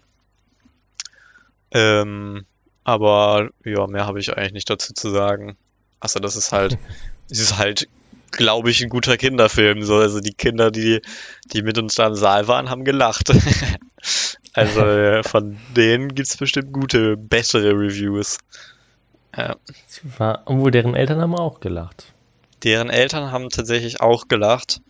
Ähm, 1.72 2.46
aber 2.84 3.50
ja, 3.64 3.86
mehr 3.86 4.06
habe 4.06 4.20
ich 4.20 4.36
eigentlich 4.36 4.52
nicht 4.52 4.70
dazu 4.70 4.92
zu 4.94 5.10
sagen. 5.10 5.56
Also 6.00 6.20
das 6.20 6.36
ist 6.36 6.52
halt, 6.52 6.78
es 7.30 7.40
ist 7.40 7.58
halt, 7.58 7.88
glaube 8.30 8.70
ich, 8.70 8.82
ein 8.82 8.88
guter 8.88 9.16
Kinderfilm. 9.16 9.82
So, 9.82 9.96
also 9.96 10.20
die 10.20 10.34
Kinder, 10.34 10.70
die, 10.70 11.00
die 11.52 11.62
mit 11.62 11.78
uns 11.78 11.94
da 11.94 12.06
im 12.06 12.14
Saal 12.14 12.48
waren, 12.48 12.70
haben 12.70 12.84
gelacht. 12.84 13.32
also 14.56 14.80
äh, 14.86 15.22
von 15.22 15.56
denen 15.76 16.14
gibt's 16.14 16.36
bestimmt 16.36 16.72
gute, 16.72 17.16
bessere 17.16 17.70
Reviews. 17.70 18.38
Ja. 19.36 19.56
Es 19.88 20.00
War, 20.18 20.42
obwohl 20.46 20.70
deren 20.70 20.94
Eltern 20.94 21.20
haben 21.20 21.34
auch 21.34 21.60
gelacht. 21.60 22.12
Deren 22.64 22.90
Eltern 22.90 23.30
haben 23.30 23.50
tatsächlich 23.50 24.00
auch 24.00 24.28
gelacht. 24.28 24.80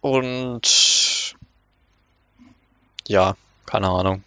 Und 0.00 1.34
ja, 3.08 3.36
keine 3.66 3.88
Ahnung. 3.88 4.22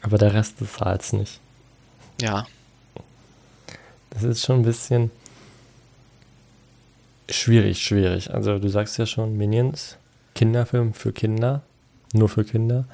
Aber 0.00 0.16
der 0.16 0.32
Rest 0.32 0.60
des 0.60 0.74
Saals 0.74 1.12
nicht. 1.12 1.38
Ja, 2.20 2.46
Das 4.10 4.22
ist 4.22 4.44
schon 4.44 4.60
ein 4.60 4.64
bisschen 4.64 5.10
schwierig, 7.28 7.82
schwierig. 7.82 8.32
Also 8.32 8.58
du 8.58 8.68
sagst 8.68 8.98
ja 8.98 9.06
schon, 9.06 9.36
Minions, 9.36 9.96
Kinderfilm 10.34 10.94
für 10.94 11.12
Kinder, 11.12 11.62
nur 12.14 12.28
für 12.28 12.44
Kinder. 12.44 12.84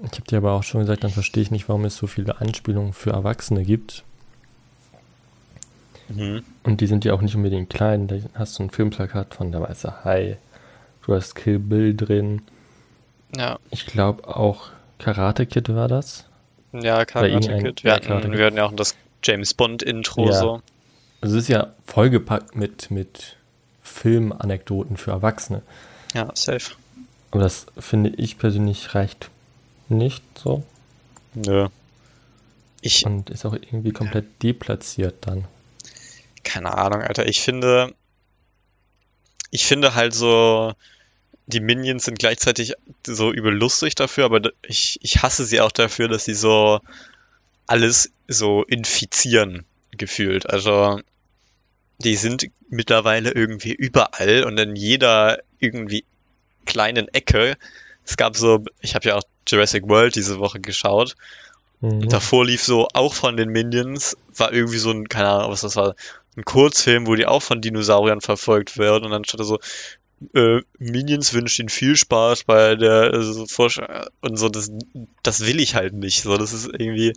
Ich 0.00 0.12
habe 0.12 0.22
dir 0.28 0.38
aber 0.38 0.52
auch 0.52 0.62
schon 0.62 0.80
gesagt, 0.82 1.04
dann 1.04 1.10
verstehe 1.10 1.42
ich 1.42 1.50
nicht, 1.50 1.68
warum 1.68 1.84
es 1.86 1.96
so 1.96 2.06
viele 2.06 2.40
Anspielungen 2.40 2.92
für 2.92 3.10
Erwachsene 3.10 3.64
gibt. 3.64 4.04
mhm. 6.08 6.42
Und 6.64 6.80
die 6.80 6.86
sind 6.86 7.04
ja 7.04 7.14
auch 7.14 7.22
nicht 7.22 7.34
unbedingt 7.34 7.70
klein. 7.70 8.06
Da 8.08 8.16
hast 8.34 8.58
du 8.58 8.64
ein 8.64 8.70
Filmplakat 8.70 9.34
von 9.34 9.52
der 9.52 9.62
Weiße 9.62 10.04
Hai. 10.04 10.36
Du 11.04 11.14
hast 11.14 11.34
Kill 11.34 11.58
Bill 11.58 11.94
drin. 11.96 12.42
ja, 13.36 13.58
Ich 13.70 13.86
glaube 13.86 14.26
auch 14.36 14.68
Karate 14.98 15.46
Kid 15.46 15.68
war 15.74 15.88
das. 15.88 16.24
ja, 16.72 17.04
Karate 17.04 17.38
Kid. 17.58 17.80
ja, 17.80 17.84
Wir 17.84 17.92
hatten, 17.94 18.06
Karate 18.06 18.28
Kid. 18.28 18.38
wir 18.38 18.46
hatten 18.46 18.56
ja 18.56 18.64
auch 18.66 18.74
das 18.74 18.94
James 19.22 19.54
Bond 19.54 19.82
Intro 19.82 20.26
Ja. 20.26 20.32
so. 20.32 20.62
Also 21.20 21.36
es 21.36 21.44
ist 21.44 21.48
ja 21.48 21.68
vollgepackt 21.86 22.54
mit, 22.56 22.90
mit 22.90 23.36
Filmanekdoten 23.82 24.96
für 24.96 25.12
Erwachsene. 25.12 25.62
Ja, 26.14 26.30
safe. 26.34 26.72
Aber 27.30 27.42
das 27.42 27.66
finde 27.78 28.10
ich 28.10 28.38
persönlich 28.38 28.94
reicht 28.94 29.30
nicht 29.88 30.22
so. 30.38 30.64
Nö. 31.34 31.68
Ich, 32.80 33.04
Und 33.04 33.30
ist 33.30 33.44
auch 33.44 33.54
irgendwie 33.54 33.92
komplett 33.92 34.42
deplatziert 34.42 35.26
dann. 35.26 35.44
keine 36.44 36.76
Ahnung, 36.76 37.02
Alter. 37.02 37.26
Ich 37.26 37.40
finde, 37.40 37.94
ich 39.50 39.64
finde 39.66 39.94
halt 39.94 40.14
so, 40.14 40.72
die 41.46 41.60
Minions 41.60 42.04
sind 42.04 42.18
gleichzeitig 42.18 42.74
so 43.06 43.32
übel 43.32 43.52
lustig 43.52 43.94
dafür, 43.94 44.24
aber 44.24 44.50
ich, 44.62 44.98
ich 45.02 45.22
hasse 45.22 45.44
sie 45.44 45.60
auch 45.60 45.72
dafür, 45.72 46.08
dass 46.08 46.24
sie 46.24 46.34
so 46.34 46.80
alles 47.66 48.12
so 48.28 48.64
infizieren 48.64 49.64
gefühlt. 49.92 50.48
Also, 50.48 51.00
die 51.98 52.16
sind 52.16 52.46
mittlerweile 52.68 53.30
irgendwie 53.32 53.72
überall 53.72 54.44
und 54.44 54.58
in 54.58 54.76
jeder 54.76 55.40
irgendwie 55.58 56.04
kleinen 56.66 57.08
Ecke. 57.08 57.56
Es 58.04 58.16
gab 58.16 58.36
so, 58.36 58.62
ich 58.80 58.94
habe 58.94 59.08
ja 59.08 59.16
auch 59.16 59.22
Jurassic 59.48 59.88
World 59.88 60.14
diese 60.14 60.38
Woche 60.38 60.60
geschaut 60.60 61.14
Mhm. 61.80 62.00
und 62.02 62.12
davor 62.12 62.44
lief 62.46 62.62
so 62.62 62.88
auch 62.94 63.14
von 63.14 63.36
den 63.36 63.50
Minions, 63.50 64.16
war 64.34 64.52
irgendwie 64.52 64.78
so 64.78 64.90
ein, 64.90 65.08
keine 65.08 65.28
Ahnung, 65.28 65.50
was 65.52 65.60
das 65.62 65.76
war, 65.76 65.94
ein 66.36 66.44
Kurzfilm, 66.44 67.06
wo 67.06 67.14
die 67.14 67.26
auch 67.26 67.42
von 67.42 67.60
Dinosauriern 67.60 68.20
verfolgt 68.20 68.78
werden 68.78 69.04
und 69.04 69.10
dann 69.10 69.24
stand 69.24 69.40
da 69.40 69.44
so, 69.44 69.58
äh, 70.34 70.60
Minions 70.78 71.34
wünscht 71.34 71.58
ihnen 71.58 71.68
viel 71.68 71.96
Spaß 71.96 72.44
bei 72.44 72.74
der 72.76 73.12
also 73.12 73.46
Forsch 73.46 73.80
und 74.20 74.36
so, 74.38 74.48
das, 74.48 74.70
das 75.22 75.44
will 75.44 75.60
ich 75.60 75.74
halt 75.74 75.92
nicht. 75.92 76.22
So, 76.22 76.38
das 76.38 76.52
ist 76.54 76.66
irgendwie, 76.66 77.12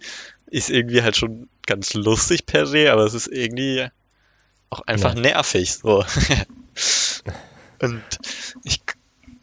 ist 0.48 0.70
irgendwie 0.70 1.02
halt 1.02 1.16
schon 1.16 1.48
ganz 1.66 1.94
lustig 1.94 2.46
per 2.46 2.66
se, 2.66 2.92
aber 2.92 3.06
es 3.06 3.14
ist 3.14 3.28
irgendwie 3.28 3.88
auch 4.70 4.82
einfach 4.88 5.16
Ja. 5.16 5.22
nervig. 5.22 5.74
So. 5.76 6.04
und 7.82 8.04
ich 8.64 8.82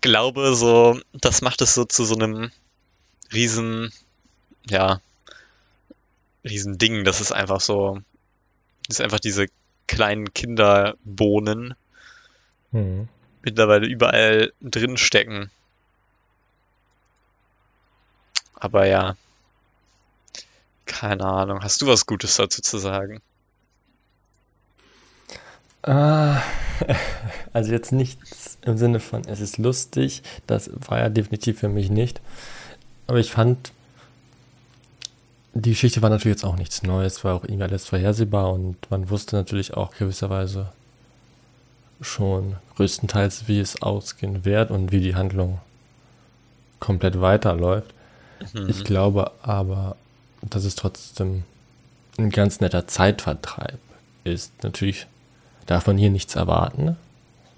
glaube, 0.01 0.55
so, 0.55 1.01
das 1.13 1.43
macht 1.43 1.61
es 1.63 1.75
so 1.75 1.85
zu 1.85 2.05
so 2.05 2.15
einem 2.17 2.51
riesen, 3.33 3.93
ja, 4.69 5.01
riesen 6.45 6.79
Ding. 6.79 7.05
Das 7.05 7.21
ist 7.21 7.33
einfach 7.33 7.61
so, 7.61 8.01
das 8.89 8.99
ist 8.99 9.01
einfach 9.03 9.21
diese 9.21 9.49
kleinen 9.89 10.33
Kinderbohnen 10.35 11.75
Hm. 12.73 13.09
mittlerweile 13.43 13.87
überall 13.87 14.53
drin 14.61 14.97
stecken. 14.97 15.51
Aber 18.55 18.87
ja, 18.87 19.17
keine 20.87 21.25
Ahnung. 21.27 21.63
Hast 21.63 21.83
du 21.83 21.87
was 21.87 22.07
Gutes 22.07 22.37
dazu 22.37 22.63
zu 22.63 22.79
sagen? 22.79 23.21
Ah, 25.87 26.43
also 27.53 27.73
jetzt 27.73 27.93
nichts 27.93 28.59
im 28.63 28.77
Sinne 28.77 29.01
von, 29.01 29.23
es 29.27 29.41
ist 29.41 29.57
lustig. 29.57 30.23
Das 30.47 30.71
war 30.89 30.99
ja 30.99 31.09
definitiv 31.09 31.61
für 31.61 31.69
mich 31.69 31.91
nicht. 31.91 32.21
Aber 33.07 33.19
ich 33.19 33.31
fand, 33.31 33.73
die 35.55 35.71
Geschichte 35.71 36.03
war 36.03 36.11
natürlich 36.11 36.37
jetzt 36.37 36.45
auch 36.45 36.57
nichts 36.57 36.83
Neues, 36.83 37.25
war 37.25 37.35
auch 37.35 37.45
irgendwie 37.45 37.63
alles 37.63 37.87
vorhersehbar 37.87 38.53
und 38.53 38.77
man 38.91 39.09
wusste 39.09 39.37
natürlich 39.37 39.75
auch 39.75 39.95
gewisserweise 39.97 40.69
schon 42.01 42.57
größtenteils, 42.75 43.49
wie 43.49 43.61
es 43.61 43.81
ausgehen 43.81 44.45
wird 44.45 44.71
und 44.71 44.93
wie 44.93 45.01
die 45.01 45.15
Handlung 45.15 45.61
komplett 46.81 47.21
weiterläuft. 47.21 47.95
Ich 48.69 48.85
glaube 48.85 49.31
aber, 49.43 49.97
dass 50.43 50.65
es 50.65 50.75
trotzdem 50.75 51.45
ein 52.19 52.31
ganz 52.31 52.61
netter 52.61 52.87
Zeitvertreib 52.87 53.79
ist. 54.25 54.63
Natürlich 54.63 55.07
darf 55.67 55.87
man 55.87 55.99
hier 55.99 56.11
nichts 56.11 56.37
erwarten. 56.37 56.97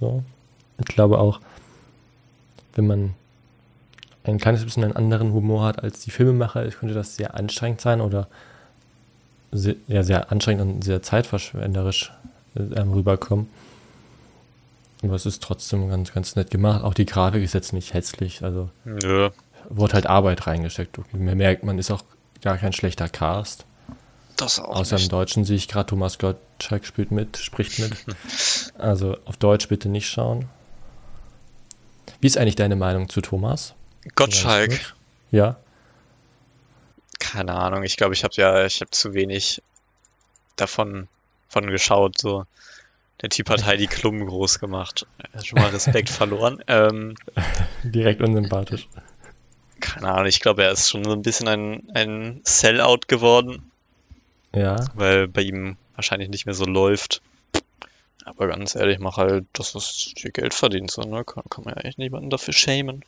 So. 0.01 0.23
Ich 0.79 0.87
glaube 0.87 1.19
auch, 1.19 1.41
wenn 2.75 2.87
man 2.87 3.15
ein 4.25 4.39
kleines 4.39 4.65
bisschen 4.65 4.85
einen 4.85 4.97
anderen 4.97 5.33
Humor 5.33 5.65
hat 5.65 5.83
als 5.83 6.01
die 6.01 6.11
Filmemacher, 6.11 6.69
könnte 6.71 6.95
das 6.95 7.17
sehr 7.17 7.35
anstrengend 7.35 7.81
sein 7.81 8.01
oder 8.01 8.29
sehr, 9.51 9.77
ja, 9.87 10.03
sehr 10.03 10.31
anstrengend 10.31 10.63
und 10.63 10.85
sehr 10.85 11.03
zeitverschwenderisch 11.03 12.13
ähm, 12.57 12.93
rüberkommen. 12.93 13.49
Aber 15.03 15.15
es 15.15 15.27
ist 15.27 15.43
trotzdem 15.43 15.89
ganz, 15.89 16.13
ganz 16.13 16.37
nett 16.37 16.51
gemacht. 16.51 16.83
Auch 16.83 16.95
die 16.95 17.07
Grafik 17.07 17.43
ist 17.43 17.55
jetzt 17.55 17.73
nicht 17.73 17.95
hässlich. 17.95 18.43
Also 18.43 18.69
Nö, 18.85 19.31
wurde 19.69 19.95
halt 19.95 20.07
Arbeit 20.07 20.47
reingesteckt. 20.47 20.99
Man 21.13 21.37
merkt, 21.37 21.63
man 21.63 21.79
ist 21.79 21.91
auch 21.91 22.03
gar 22.43 22.59
kein 22.59 22.73
schlechter 22.73 23.09
Cast. 23.09 23.65
Das 24.41 24.59
auch 24.61 24.77
Außer 24.77 24.97
im 24.97 25.03
nicht. 25.03 25.13
Deutschen 25.13 25.45
sehe 25.45 25.57
ich 25.57 25.69
gerade, 25.69 25.87
Thomas 25.87 26.19
Gottschalk 26.19 26.87
spielt 26.87 27.11
mit, 27.11 27.37
spricht 27.39 27.79
mit. 27.79 27.93
Also 28.79 29.17
auf 29.25 29.37
Deutsch 29.37 29.69
bitte 29.69 29.89
nicht 29.89 30.09
schauen. 30.09 30.49
Wie 32.21 32.27
ist 32.29 32.39
eigentlich 32.39 32.55
deine 32.57 32.77
Meinung 32.77 33.09
zu 33.09 33.21
Thomas? 33.21 33.75
Gottschalk. 34.15 34.95
Ja. 35.31 35.57
keine 37.19 37.55
Ahnung. 37.55 37.83
Ich 37.83 37.97
glaube, 37.97 38.15
ich 38.15 38.23
habe 38.25 38.35
ja, 38.37 38.65
ich 38.65 38.81
habe 38.81 38.91
zu 38.91 39.15
wenig 39.15 39.63
davon 40.57 41.09
von 41.49 41.67
geschaut. 41.71 42.19
So, 42.19 42.45
der 43.21 43.31
Typ 43.31 43.51
hat 43.51 43.67
Heidi 43.67 43.87
Klum 43.89 44.25
groß 44.27 44.59
gemacht. 44.61 45.07
Er 45.33 45.39
hat 45.41 45.47
schon 45.47 45.61
mal 45.61 45.71
Respekt 45.71 46.09
verloren. 46.11 46.63
Ähm, 46.69 47.17
Direkt 47.83 48.21
unsympathisch. 48.23 48.89
keine 49.81 50.13
Ahnung. 50.13 50.27
Ich 50.27 50.41
glaube, 50.41 50.63
er 50.65 50.71
ist 50.73 50.89
schon 50.89 51.05
so 51.05 51.13
ein 51.13 51.23
bisschen 51.23 51.49
ein 51.49 51.91
ein 51.95 52.41
Sellout 52.45 53.01
geworden. 53.09 53.71
Ja. 54.55 54.77
weil 54.95 55.29
bei 55.29 55.43
ihm 55.43 55.77
wahrscheinlich 55.95 56.29
nicht 56.29 56.47
mehr 56.47 56.55
so 56.55 56.65
läuft. 56.65 57.23
Aber 58.25 58.49
ganz 58.49 58.75
ehrlich, 58.75 58.99
mach 58.99 59.17
halt, 59.17 59.47
dass 59.53 59.73
das 59.73 60.13
dir 60.17 60.31
Geld 60.31 60.53
verdient, 60.53 60.91
so, 60.91 61.03
ne? 61.03 61.25
Kann, 61.25 61.45
kann 61.49 61.65
man 61.65 61.75
ja 61.77 61.83
echt 61.83 61.99
niemanden 61.99 62.31
dafür 62.31 62.53
schämen. 62.53 63.05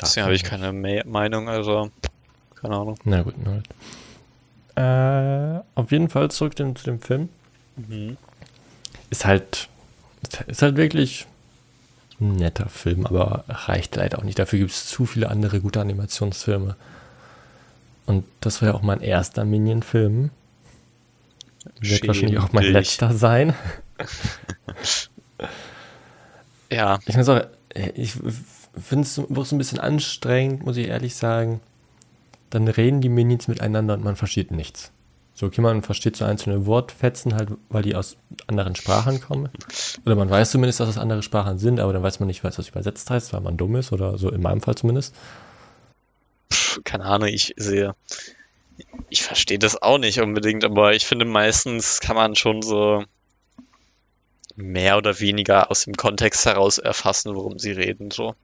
Deswegen 0.00 0.24
habe 0.24 0.34
ich 0.34 0.42
keine 0.42 0.72
Me 0.72 1.02
Meinung, 1.06 1.48
also 1.48 1.90
keine 2.60 2.74
Ahnung. 2.74 2.98
Na 3.04 3.22
gut, 3.22 3.34
na 3.42 3.56
gut. 3.56 3.64
Äh, 4.76 5.62
auf 5.76 5.92
jeden 5.92 6.08
Fall 6.08 6.30
zurück 6.30 6.56
zu 6.56 6.64
dem 6.64 7.00
Film. 7.00 7.28
Ist 9.10 9.24
halt, 9.24 9.68
ist 10.46 10.62
halt 10.62 10.76
wirklich 10.76 11.26
ein 12.20 12.36
netter 12.36 12.68
Film, 12.68 13.06
aber 13.06 13.44
reicht 13.48 13.96
leider 13.96 14.18
auch 14.18 14.24
nicht. 14.24 14.38
Dafür 14.38 14.58
gibt 14.58 14.72
es 14.72 14.86
zu 14.86 15.06
viele 15.06 15.28
andere 15.28 15.60
gute 15.60 15.80
Animationsfilme. 15.80 16.76
Und 18.06 18.24
das 18.40 18.60
war 18.60 18.70
ja 18.70 18.74
auch 18.74 18.82
mein 18.82 19.00
erster 19.00 19.44
Minion-Film. 19.44 20.30
Wird 21.80 22.06
wahrscheinlich 22.06 22.38
auch 22.38 22.52
mein 22.52 22.64
Schäm 22.64 22.74
dich. 22.74 22.98
letzter 22.98 23.12
sein. 23.14 23.54
Ja, 26.70 26.98
Ich 27.06 27.16
muss 27.16 27.28
auch, 27.28 27.42
ich 27.94 28.12
finde 28.12 29.02
es 29.02 29.14
so, 29.14 29.26
so 29.44 29.54
ein 29.54 29.58
bisschen 29.58 29.78
anstrengend, 29.78 30.64
muss 30.64 30.76
ich 30.76 30.88
ehrlich 30.88 31.14
sagen. 31.14 31.60
Dann 32.50 32.66
reden 32.68 33.00
die 33.00 33.08
Minions 33.08 33.48
miteinander 33.48 33.94
und 33.94 34.02
man 34.04 34.16
versteht 34.16 34.50
nichts. 34.50 34.90
So, 35.34 35.46
okay, 35.46 35.60
man 35.60 35.82
versteht 35.82 36.16
so 36.16 36.24
einzelne 36.24 36.66
Wortfetzen 36.66 37.34
halt, 37.34 37.50
weil 37.68 37.82
die 37.82 37.96
aus 37.96 38.16
anderen 38.46 38.76
Sprachen 38.76 39.20
kommen. 39.20 39.48
Oder 40.06 40.14
man 40.14 40.30
weiß 40.30 40.50
zumindest, 40.52 40.78
dass 40.80 40.88
es 40.88 40.98
andere 40.98 41.22
Sprachen 41.24 41.58
sind, 41.58 41.80
aber 41.80 41.92
dann 41.92 42.02
weiß 42.02 42.20
man 42.20 42.28
nicht, 42.28 42.44
was 42.44 42.56
das 42.56 42.68
übersetzt 42.68 43.10
heißt, 43.10 43.32
weil 43.32 43.40
man 43.40 43.56
dumm 43.56 43.74
ist 43.76 43.92
oder 43.92 44.16
so, 44.16 44.30
in 44.30 44.42
meinem 44.42 44.60
Fall 44.60 44.76
zumindest. 44.76 45.14
pf, 46.52 46.80
keine 46.84 47.04
Ahnung, 47.04 47.28
ich 47.28 47.54
sehe. 47.56 47.94
Ich 49.08 49.22
verstehe 49.22 49.58
das 49.58 49.80
auch 49.80 49.98
nicht 49.98 50.20
unbedingt, 50.20 50.64
aber 50.64 50.94
ich 50.94 51.06
finde 51.06 51.24
meistens 51.24 52.00
kann 52.00 52.16
man 52.16 52.34
schon 52.34 52.62
so 52.62 53.04
mehr 54.56 54.96
oder 54.96 55.20
weniger 55.20 55.70
aus 55.70 55.84
dem 55.84 55.94
Kontext 55.94 56.46
heraus 56.46 56.78
erfassen, 56.78 57.34
worum 57.34 57.58
sie 57.58 57.72
reden, 57.72 58.10
so. 58.10 58.34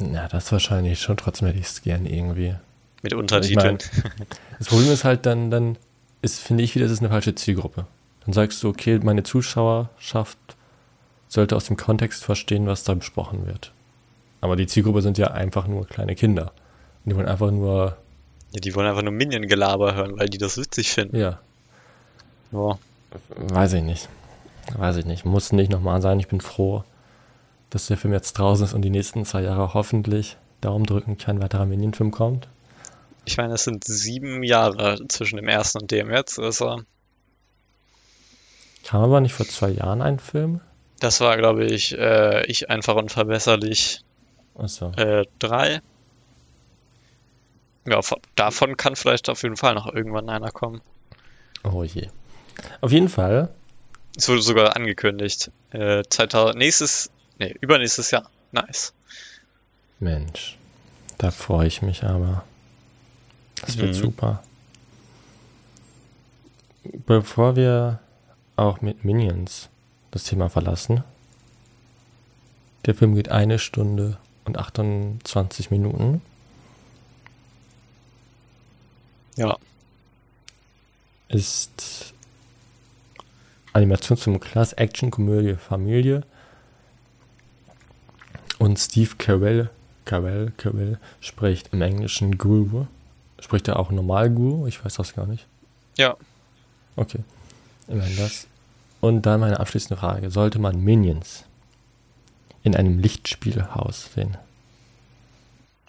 Ja, 0.00 0.28
das 0.28 0.52
wahrscheinlich 0.52 1.00
schon, 1.00 1.16
trotzdem 1.16 1.48
hätte 1.48 1.58
ich 1.58 1.66
es 1.66 1.82
gern 1.82 2.06
irgendwie. 2.06 2.54
Mit 3.02 3.14
Untertiteln. 3.14 3.78
Das 4.58 4.68
Problem 4.68 4.92
ist 4.92 5.04
halt 5.04 5.26
dann, 5.26 5.50
dann 5.50 5.76
ist, 6.22 6.40
finde 6.40 6.64
ich 6.64 6.74
wieder, 6.74 6.86
es 6.86 6.92
ist 6.92 7.00
eine 7.00 7.08
falsche 7.08 7.34
Zielgruppe. 7.34 7.86
Dann 8.24 8.32
sagst 8.32 8.62
du, 8.62 8.68
okay, 8.68 8.98
meine 8.98 9.22
Zuschauerschaft 9.22 10.38
sollte 11.28 11.56
aus 11.56 11.66
dem 11.66 11.76
Kontext 11.76 12.24
verstehen, 12.24 12.66
was 12.66 12.84
da 12.84 12.94
besprochen 12.94 13.46
wird. 13.46 13.72
Aber 14.40 14.56
die 14.56 14.66
Zielgruppe 14.66 15.02
sind 15.02 15.18
ja 15.18 15.28
einfach 15.28 15.66
nur 15.66 15.86
kleine 15.86 16.14
Kinder. 16.14 16.52
Und 17.04 17.10
die 17.10 17.16
wollen 17.16 17.28
einfach 17.28 17.50
nur, 17.50 17.96
Ja, 18.52 18.60
die 18.60 18.74
wollen 18.74 18.86
einfach 18.86 19.02
nur 19.02 19.12
Minion-Gelaber 19.12 19.94
hören, 19.94 20.18
weil 20.18 20.28
die 20.28 20.38
das 20.38 20.56
witzig 20.56 20.90
finden. 20.92 21.16
ja, 21.16 21.38
Ja. 22.52 22.78
weiß 23.36 23.74
ich 23.74 23.82
nicht. 23.82 24.08
Weiß 24.76 24.96
ich 24.96 25.04
nicht. 25.06 25.24
Muss 25.24 25.52
nicht 25.52 25.70
nochmal 25.70 26.00
sein. 26.02 26.20
Ich 26.20 26.28
bin 26.28 26.40
froh, 26.40 26.84
dass 27.70 27.86
der 27.86 27.96
Film 27.96 28.12
jetzt 28.14 28.34
draußen 28.34 28.64
ist 28.66 28.72
und 28.74 28.82
die 28.82 28.90
nächsten 28.90 29.24
zwei 29.24 29.42
Jahre 29.42 29.74
hoffentlich 29.74 30.36
Daumen 30.60 30.84
drücken, 30.84 31.16
kein 31.18 31.40
weiterer 31.40 31.66
Minion-Film 31.66 32.10
kommt. 32.10 32.48
Ich 33.24 33.36
meine, 33.36 33.54
es 33.54 33.64
sind 33.64 33.84
sieben 33.84 34.42
Jahre 34.42 34.98
zwischen 35.08 35.36
dem 35.36 35.48
ersten 35.48 35.78
und 35.82 35.90
dem 35.90 36.10
jetzt. 36.10 36.38
Also, 36.38 36.80
Kam 38.84 39.02
aber 39.02 39.20
nicht 39.20 39.34
vor 39.34 39.46
zwei 39.46 39.70
Jahren 39.70 40.00
ein 40.02 40.18
Film? 40.18 40.60
das 41.00 41.20
war, 41.20 41.36
glaube 41.36 41.64
ich, 41.64 41.96
äh, 41.96 42.44
ich 42.46 42.70
einfach 42.70 42.96
unverbesserlich 42.96 44.00
Achso. 44.56 44.90
äh, 44.96 45.26
drei. 45.38 45.80
Ja, 47.90 48.02
von, 48.02 48.18
davon 48.34 48.76
kann 48.76 48.96
vielleicht 48.96 49.28
auf 49.28 49.42
jeden 49.42 49.56
Fall 49.56 49.74
noch 49.74 49.92
irgendwann 49.92 50.28
einer 50.28 50.50
kommen. 50.50 50.80
Oh 51.64 51.82
je. 51.84 52.08
Auf 52.80 52.92
jeden 52.92 53.08
Fall 53.08 53.48
Es 54.16 54.28
wurde 54.28 54.42
sogar 54.42 54.74
angekündigt. 54.76 55.50
Äh, 55.70 56.02
2000, 56.08 56.56
nächstes, 56.58 57.10
nee, 57.38 57.54
übernächstes 57.60 58.10
Jahr. 58.10 58.30
Nice. 58.52 58.92
Mensch, 60.00 60.56
da 61.18 61.30
freue 61.30 61.66
ich 61.66 61.82
mich 61.82 62.04
aber. 62.04 62.44
Das 63.60 63.78
wird 63.78 63.90
Mhm. 63.90 63.94
super. 63.94 64.42
Bevor 67.06 67.56
wir 67.56 67.98
auch 68.56 68.80
mit 68.80 69.04
Minions 69.04 69.68
das 70.10 70.24
Thema 70.24 70.48
verlassen, 70.48 71.04
der 72.86 72.94
Film 72.94 73.14
geht 73.14 73.28
eine 73.30 73.58
Stunde 73.58 74.16
und 74.44 74.56
28 74.58 75.70
Minuten. 75.70 76.22
Ja. 79.38 79.56
Ist 81.28 82.12
Animation 83.72 84.18
zum 84.18 84.40
Class, 84.40 84.72
Action, 84.72 85.10
Komödie, 85.10 85.54
Familie. 85.54 86.24
Und 88.58 88.78
Steve 88.78 89.14
Carell, 89.16 89.70
Carell, 90.04 90.52
Carell 90.56 90.98
spricht 91.20 91.72
im 91.72 91.82
Englischen 91.82 92.36
Guru. 92.36 92.86
Spricht 93.38 93.68
er 93.68 93.78
auch 93.78 93.92
normal 93.92 94.28
Guru? 94.30 94.66
Ich 94.66 94.84
weiß 94.84 94.94
das 94.94 95.14
gar 95.14 95.26
nicht. 95.26 95.46
Ja. 95.96 96.16
Okay. 96.96 97.20
Immerhin 97.86 98.16
das. 98.16 98.48
Und 99.00 99.22
dann 99.22 99.38
meine 99.38 99.60
abschließende 99.60 99.96
Frage. 99.96 100.32
Sollte 100.32 100.58
man 100.58 100.82
Minions 100.82 101.44
in 102.64 102.74
einem 102.74 102.98
Lichtspielhaus 102.98 104.12
sehen. 104.12 104.36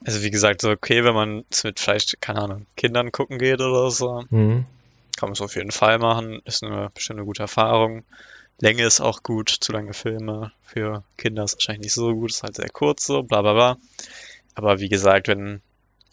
Also 0.05 0.21
wie 0.23 0.31
gesagt, 0.31 0.61
so 0.61 0.69
okay, 0.69 1.03
wenn 1.03 1.13
man 1.13 1.43
es 1.49 1.63
mit 1.63 1.79
vielleicht, 1.79 2.21
keine 2.21 2.41
Ahnung, 2.41 2.65
Kindern 2.75 3.11
gucken 3.11 3.37
geht 3.37 3.61
oder 3.61 3.91
so, 3.91 4.23
Mhm. 4.29 4.65
kann 5.17 5.29
man 5.29 5.33
es 5.33 5.41
auf 5.41 5.55
jeden 5.55 5.71
Fall 5.71 5.99
machen. 5.99 6.41
Ist 6.45 6.63
eine 6.63 6.89
bestimmt 6.93 7.19
eine 7.19 7.25
gute 7.25 7.43
Erfahrung. 7.43 8.03
Länge 8.61 8.83
ist 8.83 8.99
auch 9.01 9.23
gut, 9.23 9.49
zu 9.49 9.71
lange 9.71 9.93
Filme 9.93 10.51
für 10.63 11.03
Kinder 11.17 11.43
ist 11.43 11.55
wahrscheinlich 11.55 11.83
nicht 11.83 11.93
so 11.93 12.13
gut, 12.13 12.31
ist 12.31 12.43
halt 12.43 12.55
sehr 12.55 12.69
kurz 12.69 13.05
so, 13.05 13.23
bla 13.23 13.41
bla 13.41 13.53
bla. 13.53 13.77
Aber 14.55 14.79
wie 14.79 14.89
gesagt, 14.89 15.27
wenn, 15.27 15.61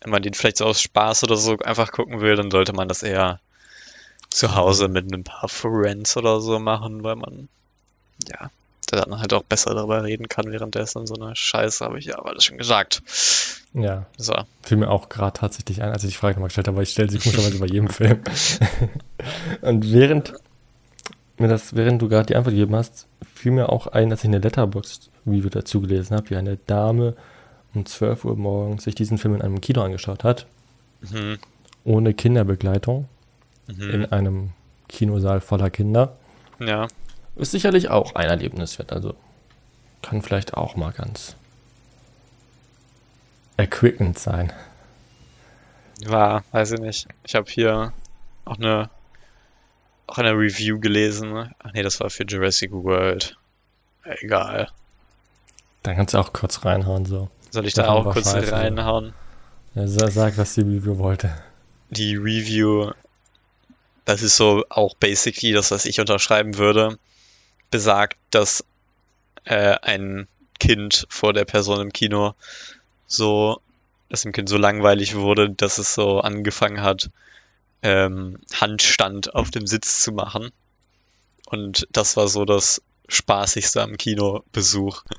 wenn 0.03 0.11
man 0.11 0.23
den 0.23 0.35
vielleicht 0.35 0.59
so 0.59 0.67
aus 0.67 0.81
Spaß 0.81 1.25
oder 1.25 1.37
so 1.37 1.57
einfach 1.59 1.91
gucken 1.91 2.21
will, 2.21 2.37
dann 2.37 2.51
sollte 2.51 2.73
man 2.73 2.89
das 2.89 3.03
eher 3.03 3.41
zu 4.31 4.55
Hause 4.55 4.89
mit 4.89 5.13
ein 5.13 5.25
paar 5.25 5.49
Friends 5.49 6.17
oder 6.17 6.41
so 6.41 6.59
machen, 6.59 7.03
weil 7.03 7.17
man, 7.17 7.49
ja, 8.29 8.51
da 8.87 9.01
dann 9.01 9.19
halt 9.19 9.33
auch 9.35 9.43
besser 9.43 9.75
darüber 9.75 10.03
reden 10.05 10.29
kann 10.29 10.51
währenddessen. 10.51 11.07
So 11.07 11.15
eine 11.15 11.35
Scheiße 11.37 11.85
habe 11.85 11.99
ich 11.99 12.07
ja 12.07 12.19
aber 12.19 12.35
das 12.35 12.45
schon 12.45 12.59
gesagt. 12.59 13.03
Ja, 13.75 14.07
So. 14.17 14.35
fiel 14.63 14.79
mir 14.79 14.91
auch 14.91 15.09
gerade 15.09 15.39
tatsächlich 15.39 15.83
ein, 15.83 15.91
als 15.93 16.05
ich 16.05 16.11
die 16.13 16.17
Frage 16.17 16.35
nochmal 16.35 16.49
gestellt 16.49 16.69
habe, 16.69 16.77
weil 16.79 16.85
ich 16.85 16.91
stelle 16.91 17.11
sie 17.11 17.19
komischerweise 17.19 17.59
bei 17.59 17.67
jedem 17.67 17.89
Film. 17.89 18.21
Und 19.61 19.93
während 19.93 20.33
mir 21.39 21.49
das, 21.49 21.75
während 21.77 22.01
du 22.01 22.09
gerade 22.09 22.27
die 22.27 22.37
Antwort 22.37 22.55
gegeben 22.55 22.75
hast, 22.77 23.07
fiel 23.35 23.53
mir 23.53 23.69
auch 23.71 23.87
ein, 23.89 24.09
dass 24.11 24.21
ich 24.21 24.27
eine 24.29 24.39
Letterboxd-Review 24.39 25.51
dazu 25.51 25.81
gelesen 25.83 26.17
habe, 26.17 26.31
wie 26.31 26.37
eine 26.37 26.57
Dame 26.67 27.15
um 27.75 27.85
12 27.85 28.25
Uhr 28.25 28.37
morgens 28.37 28.85
sich 28.85 28.95
diesen 28.95 29.19
Film 29.19 29.35
in 29.35 29.43
einem 29.43 29.61
Kino 29.61 29.83
angeschaut 29.83 30.25
hat, 30.25 30.47
Mhm. 31.03 31.39
ohne 31.85 32.15
Kinderbegleitung, 32.15 33.07
Mhm. 33.67 33.91
in 33.91 34.07
einem 34.07 34.51
Kinosaal 34.89 35.41
voller 35.43 35.69
Kinder. 35.69 36.17
Ja. 36.59 36.89
Ist 37.37 37.51
sicherlich 37.53 37.89
auch 37.91 38.15
ein 38.15 38.29
Erlebnis 38.29 38.79
wert, 38.79 38.93
also 38.93 39.15
kann 40.03 40.23
vielleicht 40.23 40.55
auch 40.55 40.75
mal 40.77 40.93
ganz 40.93 41.37
erquickend 43.57 44.19
sein. 44.19 44.53
War, 46.05 46.45
weiß 46.53 46.73
ich 46.73 46.81
nicht. 46.81 47.09
Ich 47.25 47.35
habe 47.35 47.51
hier 47.51 47.93
auch 48.45 48.57
eine 48.59 48.91
auch 50.07 50.19
eine 50.19 50.33
Review 50.33 50.79
gelesen. 50.79 51.53
Ach 51.59 51.73
nee, 51.73 51.83
das 51.83 51.99
war 52.01 52.11
für 52.11 52.25
Jurassic 52.25 52.71
World. 52.73 53.37
Egal. 54.05 54.69
Dann 55.83 55.97
kannst 55.97 56.15
du 56.15 56.19
auch 56.19 56.33
kurz 56.33 56.65
reinhauen, 56.65 57.07
so. 57.07 57.29
Soll 57.51 57.67
ich 57.67 57.75
Ja, 57.75 57.85
da 57.85 57.89
auch 57.93 58.13
kurz 58.13 58.31
scheiße. 58.31 58.53
reinhauen? 58.53 59.15
Ja, 59.75 59.89
sa- 59.89 60.11
sag, 60.11 60.37
was 60.39 60.55
die 60.55 60.61
Review 60.61 60.99
wollte. 60.99 61.33
Die 61.91 62.15
Review, 62.15 62.93
das 64.05 64.23
ist 64.23 64.37
so 64.37 64.65
auch 64.69 64.95
basically 64.97 65.53
das, 65.53 65.71
was 65.73 65.85
ich 65.87 65.99
unterschreiben 65.99 66.57
würde, 66.57 66.99
besagt, 67.71 68.17
dass 68.31 68.65
äh, 69.45 69.77
ein 69.83 70.29
Kind 70.59 71.07
vor 71.09 71.33
der 71.33 71.45
Person 71.45 71.81
im 71.81 71.93
Kino 71.93 72.35
so, 73.07 73.61
dass 74.09 74.23
dem 74.23 74.33
Kind 74.33 74.49
so 74.49 74.57
langweilig 74.57 75.15
wurde, 75.15 75.51
dass 75.51 75.79
es 75.79 75.95
so 75.95 76.21
angefangen 76.21 76.83
hat, 76.83 77.11
ähm, 77.83 78.39
Handstand 78.61 79.35
auf 79.35 79.51
dem 79.51 79.67
Sitz 79.67 80.01
zu 80.03 80.13
machen. 80.13 80.51
Und 81.47 81.87
das 81.93 82.17
war 82.17 82.27
so 82.29 82.45
das 82.45 82.83
Spaßigste 83.09 83.83
am 83.83 83.97
Kinobesuch. 83.97 85.03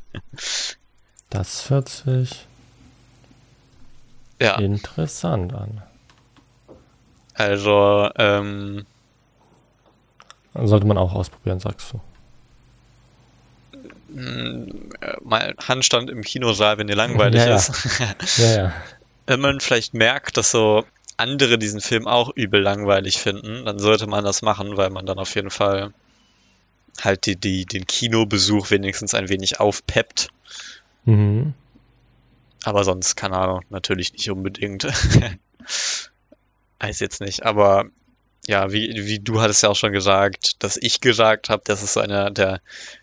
Das 1.30 1.70
hört 1.70 1.90
sich 1.90 2.48
Ja, 4.40 4.56
interessant 4.56 5.54
an. 5.54 5.84
also, 7.34 8.10
ähm, 8.16 8.86
Sollte 10.54 10.88
man 10.88 10.98
auch 10.98 11.14
ausprobieren, 11.14 11.60
sagst 11.60 11.92
du. 11.92 12.00
Äh, 14.18 15.18
mal 15.24 15.56
Handstand 15.68 16.10
im 16.10 16.22
Kinosaal, 16.22 16.78
wenn 16.78 16.88
dir 16.88 16.96
langweilig 16.96 17.42
Ja, 17.42 17.56
ist. 17.56 17.72
Ja. 18.38 18.74
wenn 19.28 19.40
man 19.40 19.60
vielleicht 19.60 19.94
merkt, 19.94 20.38
dass 20.38 20.52
so 20.52 20.86
andere 21.18 21.58
diesen 21.58 21.82
Film 21.82 22.08
auch 22.08 22.32
übel 22.36 22.62
langweilig 22.62 23.18
finden, 23.18 23.66
dann 23.66 23.80
sollte 23.80 24.08
man 24.08 24.24
das 24.24 24.42
machen, 24.42 24.78
weil 24.78 24.90
man 24.90 25.06
dann 25.06 25.20
auf 25.20 25.36
jeden 25.36 25.50
Fall 25.50 25.94
halt 27.02 27.26
die, 27.26 27.36
die, 27.36 27.66
den 27.66 27.86
Kinobesuch 27.86 28.72
wenigstens 28.72 29.14
ein 29.14 29.30
wenig 29.30 29.60
aufpeppt. 29.60 30.30
Mhm. 31.06 31.54
Aber 32.64 32.84
sonst, 32.84 33.16
keine 33.16 33.38
Ahnung, 33.38 33.62
natürlich 33.70 34.14
nicht 34.14 34.30
unbedingt. 34.30 34.84
Weiß 36.80 37.00
jetzt 37.00 37.22
nicht, 37.22 37.44
aber 37.44 37.86
ja, 38.48 38.72
wie, 38.72 39.06
wie 39.06 39.20
du 39.20 39.42
hattest 39.42 39.64
ja 39.64 39.70
auch 39.70 39.76
schon 39.76 39.92
gesagt, 39.92 40.64
dass 40.64 40.78
ich 40.78 41.02
gesagt 41.02 41.50
habe, 41.50 41.64
dass 41.66 41.84
es 41.84 41.94
so 41.94 42.00
einer 42.00 42.32
der, 42.32 42.62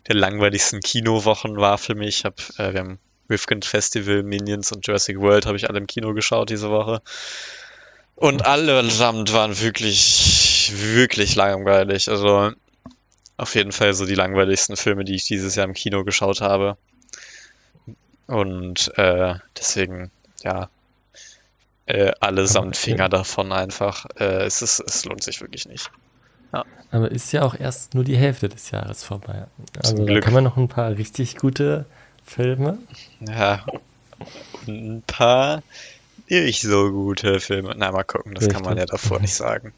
der 0.09 0.15
langweiligsten 0.15 0.81
Kinowochen 0.81 1.59
war 1.59 1.77
für 1.77 1.95
mich. 1.95 2.21
Ich 2.21 2.25
hab, 2.25 2.41
äh, 2.59 2.73
wir 2.73 2.81
haben 2.81 2.99
Rifkind 3.29 3.67
Festival, 3.67 4.23
Minions 4.23 4.73
und 4.73 4.87
Jurassic 4.87 5.21
World 5.21 5.45
habe 5.45 5.59
ich 5.59 5.69
alle 5.69 5.79
im 5.79 5.87
Kino 5.87 6.15
geschaut 6.15 6.49
diese 6.49 6.71
Woche. 6.71 7.03
Und 8.17 8.47
allesamt 8.47 9.35
waren 9.35 9.61
wirklich, 9.61 10.73
wirklich 10.77 11.37
langweilig. 11.37 12.09
Also 12.09 12.53
auf 13.37 13.55
jeden 13.55 13.73
Fall 13.73 13.93
so 13.93 14.07
die 14.07 14.15
langweiligsten 14.15 14.79
Filme, 14.79 15.05
die 15.05 15.15
ich 15.15 15.25
dieses 15.25 15.57
Jahr 15.57 15.67
im 15.67 15.75
Kino 15.75 16.05
geschaut 16.05 16.41
habe. 16.41 16.79
Und 18.27 18.97
äh, 18.97 19.35
deswegen, 19.59 20.11
ja, 20.43 20.71
äh, 21.87 22.13
allesamt 22.21 22.77
Finger 22.77 23.05
ja. 23.05 23.09
davon 23.09 23.53
einfach. 23.53 24.07
Äh, 24.19 24.45
es, 24.45 24.63
ist, 24.63 24.81
es 24.81 25.05
lohnt 25.05 25.23
sich 25.23 25.41
wirklich 25.41 25.67
nicht. 25.67 25.91
Aber 26.91 27.11
ist 27.11 27.33
ja 27.33 27.43
auch 27.43 27.59
erst 27.59 27.95
nur 27.95 28.05
die 28.05 28.17
Hälfte 28.17 28.49
des 28.49 28.71
Jahres 28.71 29.03
vorbei. 29.03 29.47
Also 29.77 29.97
da 29.97 30.05
Glück. 30.05 30.23
kann 30.23 30.35
man 30.35 30.45
noch 30.45 30.57
ein 30.57 30.69
paar 30.69 30.91
richtig 30.91 31.37
gute 31.37 31.87
Filme. 32.25 32.79
Ja, 33.21 33.65
und 34.67 34.69
ein 34.69 35.03
paar 35.05 35.63
nicht 36.29 36.63
so 36.63 36.91
gute 36.91 37.41
Filme. 37.41 37.75
Na, 37.77 37.91
mal 37.91 38.05
gucken, 38.05 38.35
das 38.35 38.49
kann 38.49 38.63
man 38.63 38.77
ja 38.77 38.85
Richtig. 38.85 39.01
davor 39.03 39.21
nicht 39.21 39.35
sagen. 39.35 39.73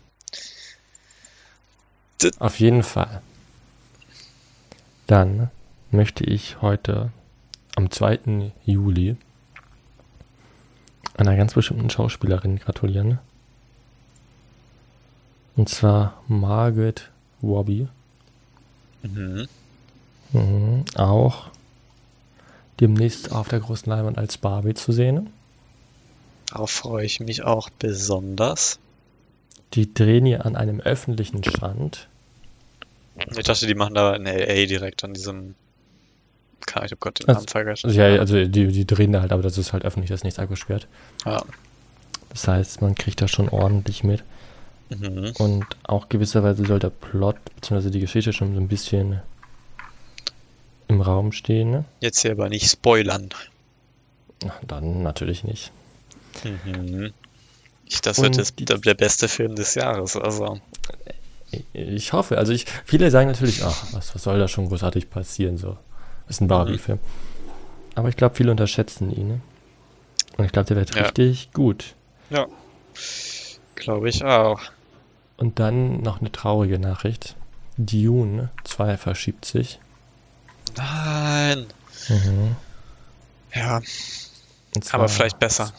Auf 2.38 2.60
jeden 2.60 2.82
Fall. 2.82 3.22
Dann 5.06 5.50
möchte 5.90 6.24
ich 6.24 6.60
heute 6.60 7.10
am 7.74 7.90
2. 7.90 8.52
Juli 8.64 9.16
einer 11.16 11.36
ganz 11.36 11.54
bestimmten 11.54 11.90
Schauspielerin 11.90 12.58
gratulieren. 12.58 13.18
Und 15.56 15.68
zwar 15.68 16.22
Margaret 16.28 17.10
Robbie. 17.42 17.88
Mhm. 19.02 19.48
Mhm. 20.32 20.84
Auch 20.96 21.50
demnächst 22.80 23.32
auf 23.32 23.48
der 23.48 23.60
großen 23.60 23.90
Leinwand 23.90 24.18
als 24.18 24.36
Barbie 24.38 24.74
zu 24.74 24.92
sehen. 24.92 25.30
Darauf 26.50 26.70
freue 26.70 27.04
ich 27.04 27.20
mich 27.20 27.42
auch 27.42 27.70
besonders. 27.70 28.78
Die 29.74 29.92
drehen 29.92 30.26
hier 30.26 30.46
an 30.46 30.56
einem 30.56 30.80
öffentlichen 30.80 31.42
Strand. 31.42 32.08
Ich 33.36 33.44
dachte, 33.44 33.66
die 33.66 33.74
machen 33.74 33.94
da 33.94 34.14
in 34.14 34.24
LA 34.24 34.66
direkt 34.66 35.02
an 35.04 35.14
diesem. 35.14 35.54
Ahnung, 36.74 36.84
ich 36.86 36.92
hab 36.92 37.00
Gott 37.00 37.18
den 37.20 37.28
Also- 37.28 37.38
Namen 37.40 37.48
vergessen. 37.48 37.86
Also, 37.88 38.00
ja, 38.00 38.06
also 38.18 38.44
die, 38.44 38.66
die 38.68 38.86
drehen 38.86 39.12
da 39.12 39.20
halt, 39.20 39.32
aber 39.32 39.42
das 39.42 39.56
ist 39.58 39.72
halt 39.72 39.84
öffentlich, 39.84 40.10
das 40.10 40.20
ist 40.20 40.24
nichts 40.24 40.38
abgesperrt. 40.38 40.86
Ja. 41.24 41.42
Das 42.30 42.48
heißt, 42.48 42.82
man 42.82 42.94
kriegt 42.94 43.20
da 43.22 43.28
schon 43.28 43.48
ordentlich 43.48 44.04
mit. 44.04 44.22
Mhm. 44.90 45.32
Und 45.38 45.64
auch 45.84 46.08
gewisserweise 46.08 46.64
soll 46.66 46.78
der 46.78 46.90
Plot 46.90 47.36
bzw. 47.56 47.90
die 47.90 48.00
Geschichte 48.00 48.32
schon 48.32 48.54
so 48.54 48.60
ein 48.60 48.68
bisschen 48.68 49.20
im 50.88 51.00
Raum 51.00 51.32
stehen. 51.32 51.70
Ne? 51.70 51.84
Jetzt 52.00 52.20
hier 52.20 52.32
aber 52.32 52.48
nicht 52.48 52.70
spoilern. 52.70 53.30
Na, 54.44 54.52
Dann 54.66 55.02
natürlich 55.02 55.44
nicht. 55.44 55.72
Mhm. 56.44 57.12
Ich, 57.86 58.00
das 58.00 58.18
wird 58.18 58.30
Und 58.32 58.36
jetzt 58.38 58.58
die- 58.58 58.64
der, 58.64 58.78
der 58.78 58.94
beste 58.94 59.28
Film 59.28 59.56
des 59.56 59.74
Jahres. 59.74 60.16
Also, 60.16 60.60
Ich 61.72 62.12
hoffe, 62.12 62.36
also 62.38 62.52
ich, 62.52 62.66
viele 62.84 63.10
sagen 63.10 63.28
natürlich, 63.30 63.64
ach, 63.64 63.86
was, 63.92 64.14
was 64.14 64.22
soll 64.22 64.38
da 64.38 64.46
schon 64.48 64.68
großartig 64.68 65.08
passieren, 65.10 65.56
so. 65.56 65.76
Ist 66.28 66.40
ein 66.40 66.48
Barbie-Film. 66.48 66.98
Aber 67.94 68.08
ich 68.08 68.16
glaube, 68.16 68.34
viele 68.34 68.50
unterschätzen 68.50 69.10
ihn. 69.10 69.28
Ne? 69.28 69.40
Und 70.36 70.44
ich 70.44 70.52
glaube, 70.52 70.66
der 70.66 70.76
wird 70.76 70.94
Ja. 70.94 71.02
richtig 71.02 71.52
gut. 71.52 71.94
ja. 72.30 72.46
Glaube 73.74 74.08
ich 74.08 74.24
auch. 74.24 74.60
Und 75.36 75.58
dann 75.58 76.00
noch 76.00 76.20
eine 76.20 76.32
traurige 76.32 76.78
Nachricht. 76.78 77.36
Dune 77.76 78.48
2 78.64 78.96
verschiebt 78.96 79.44
sich. 79.44 79.78
Nein. 80.76 81.66
Mhm. 82.08 82.56
Ja, 83.54 83.76
Und 83.76 83.84
aber 84.76 84.82
zwar- 84.82 85.08
vielleicht 85.10 85.38
besser. 85.38 85.72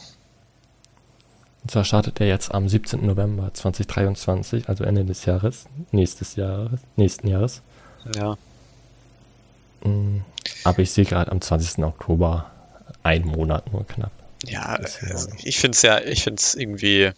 Und 1.63 1.71
zwar 1.71 1.83
startet 1.83 2.21
er 2.21 2.27
jetzt 2.27 2.53
am 2.53 2.69
17. 2.69 3.05
November 3.05 3.51
2023, 3.53 4.69
also 4.69 4.83
Ende 4.83 5.03
des 5.05 5.25
Jahres, 5.25 5.65
nächstes 5.91 6.35
Jahres, 6.35 6.79
nächsten 6.95 7.27
Jahres. 7.27 7.61
Ja. 8.15 8.37
Aber 10.63 10.79
ich 10.79 10.91
sehe 10.91 11.05
gerade 11.05 11.31
am 11.31 11.41
20. 11.41 11.83
Oktober 11.83 12.51
ein 13.03 13.23
Monat 13.25 13.71
nur 13.71 13.85
knapp. 13.85 14.11
Ja, 14.45 14.63
also 14.63 15.29
ich 15.43 15.57
finde 15.59 15.75
es 15.75 15.81
ja, 15.81 15.99
ich 16.01 16.23
finde 16.23 16.39
es 16.39 16.53
irgendwie, 16.55 17.11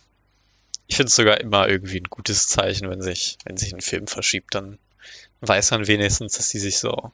ich 0.88 0.96
finde 0.96 1.10
es 1.10 1.16
sogar 1.16 1.40
immer 1.42 1.68
irgendwie 1.68 2.00
ein 2.00 2.10
gutes 2.10 2.48
Zeichen, 2.48 2.90
wenn 2.90 3.02
sich, 3.02 3.38
wenn 3.46 3.58
sich 3.58 3.74
ein 3.74 3.82
Film 3.82 4.08
verschiebt, 4.08 4.56
dann 4.56 4.78
weiß 5.42 5.72
man 5.72 5.88
wenigstens, 5.88 6.34
dass 6.34 6.50
die 6.50 6.60
sich 6.60 6.80
so 6.80 7.12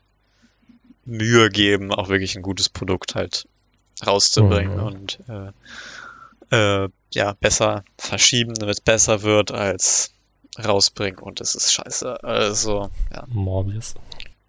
Mühe 1.06 1.50
geben, 1.50 1.92
auch 1.94 2.10
wirklich 2.10 2.36
ein 2.36 2.42
gutes 2.42 2.70
Produkt 2.70 3.16
halt 3.16 3.48
rauszubringen 4.06 4.78
Mhm. 4.78 4.84
und 4.84 5.20
äh, 5.30 6.84
äh, 6.84 6.90
ja, 7.14 7.34
besser 7.34 7.84
verschieben, 7.98 8.54
damit 8.56 8.76
es 8.76 8.82
besser 8.82 9.22
wird, 9.24 9.52
als 9.52 10.12
rausbringen 10.64 11.20
und 11.20 11.42
es 11.42 11.56
ist 11.56 11.74
scheiße. 11.74 12.24
Also, 12.24 12.90
ja, 13.12 13.24
Morbius. 13.28 13.96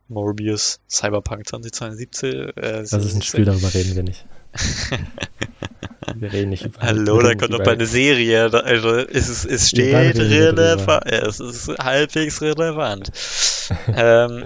Morbius, 0.08 0.80
Cyberpunk 0.88 1.46
2072. 1.48 2.34
Äh, 2.34 2.52
Das 2.54 2.92
ist 2.92 3.14
ein 3.14 3.22
Spiel, 3.22 3.44
darüber 3.44 3.72
reden 3.72 3.96
wir 3.96 4.02
nicht. 4.02 4.24
wir 6.14 6.32
reden 6.32 6.50
nicht 6.50 6.64
über 6.64 6.80
Hallo, 6.80 7.20
da 7.20 7.34
kommt 7.34 7.58
bei 7.64 7.72
eine 7.72 7.86
Serie. 7.86 8.48
Da, 8.50 8.60
also 8.60 8.94
es, 8.96 9.28
ist, 9.28 9.44
es 9.44 9.68
steht 9.70 10.16
relevant. 10.16 11.06
Es 11.06 11.40
ist 11.40 11.68
halbwegs 11.78 12.40
relevant. 12.40 13.10
ähm, 13.94 14.44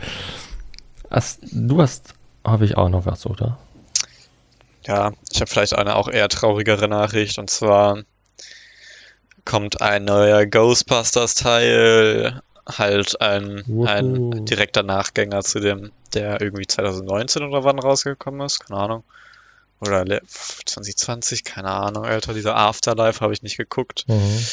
Hast, 1.11 1.41
du 1.51 1.83
hast, 1.83 2.15
habe 2.45 2.65
ich 2.65 2.77
auch 2.77 2.89
noch 2.89 3.05
was, 3.05 3.27
oder? 3.27 3.59
ja, 4.87 5.13
ich 5.31 5.41
habe 5.41 5.51
vielleicht 5.51 5.75
eine 5.75 5.97
auch 5.97 6.09
eher 6.09 6.29
traurigere 6.29 6.87
Nachricht. 6.89 7.39
Und 7.39 7.51
zwar 7.51 8.03
kommt 9.45 9.81
ein 9.81 10.05
neuer 10.05 10.47
Ghostbusters-Teil. 10.47 12.41
Halt 12.79 13.21
ein, 13.21 13.63
Wuhu. 13.67 13.87
ein 13.87 14.45
direkter 14.47 14.83
Nachgänger 14.83 15.43
zu 15.43 15.61
dem, 15.61 15.93
der 16.15 16.41
irgendwie 16.41 16.67
2019 16.67 17.43
oder 17.45 17.65
wann 17.65 17.79
rausgekommen 17.79 18.45
ist. 18.47 18.61
Keine 18.61 18.81
Ahnung. 18.81 19.05
Oder 19.81 20.05
le- 20.05 20.23
2020, 20.27 21.45
keine 21.45 21.71
Ahnung, 21.71 22.05
Alter. 22.05 22.35
Dieser 22.35 22.57
Afterlife 22.57 23.21
habe 23.21 23.33
ich 23.33 23.43
nicht 23.43 23.57
geguckt. 23.57 24.05
Mhm. 24.09 24.45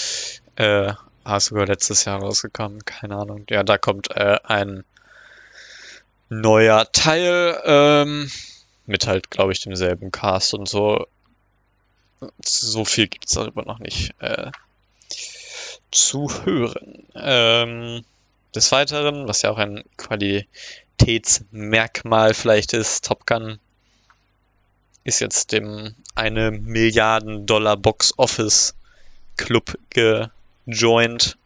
Äh, 0.55 0.93
ah, 1.23 1.37
ist 1.37 1.47
sogar 1.47 1.65
letztes 1.67 2.05
Jahr 2.05 2.19
rausgekommen, 2.19 2.85
keine 2.85 3.17
Ahnung. 3.17 3.45
Ja, 3.49 3.63
da 3.63 3.77
kommt 3.77 4.09
äh, 4.11 4.37
ein 4.43 4.83
neuer 6.29 6.91
Teil 6.91 7.59
ähm, 7.65 8.29
mit 8.85 9.07
halt, 9.07 9.29
glaube 9.31 9.51
ich, 9.51 9.61
demselben 9.61 10.11
Cast 10.11 10.53
und 10.53 10.67
so. 10.67 11.05
So 12.43 12.83
viel 12.85 13.07
gibt's 13.07 13.33
darüber 13.33 13.63
noch 13.63 13.79
nicht 13.79 14.13
äh, 14.19 14.51
zu 15.91 16.29
hören. 16.45 17.03
Ähm, 17.15 18.03
des 18.55 18.71
Weiteren, 18.71 19.27
was 19.27 19.41
ja 19.41 19.51
auch 19.51 19.57
ein 19.57 19.83
Qualitätsmerkmal 19.97 22.33
vielleicht 22.33 22.71
ist, 22.73 23.03
Top 23.05 23.25
Gun 23.25 23.59
ist 25.03 25.19
jetzt 25.21 25.51
dem 25.51 25.95
eine 26.15 26.51
Milliarden 26.51 27.45
Dollar 27.45 27.75
Box 27.77 28.13
Office 28.17 28.73
Club 29.37 29.77
gejoint. 29.91 31.37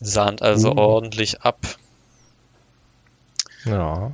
Sahnt 0.00 0.42
also 0.42 0.72
Uh. 0.72 0.76
ordentlich 0.76 1.42
ab. 1.42 1.58
Ja, 3.64 4.12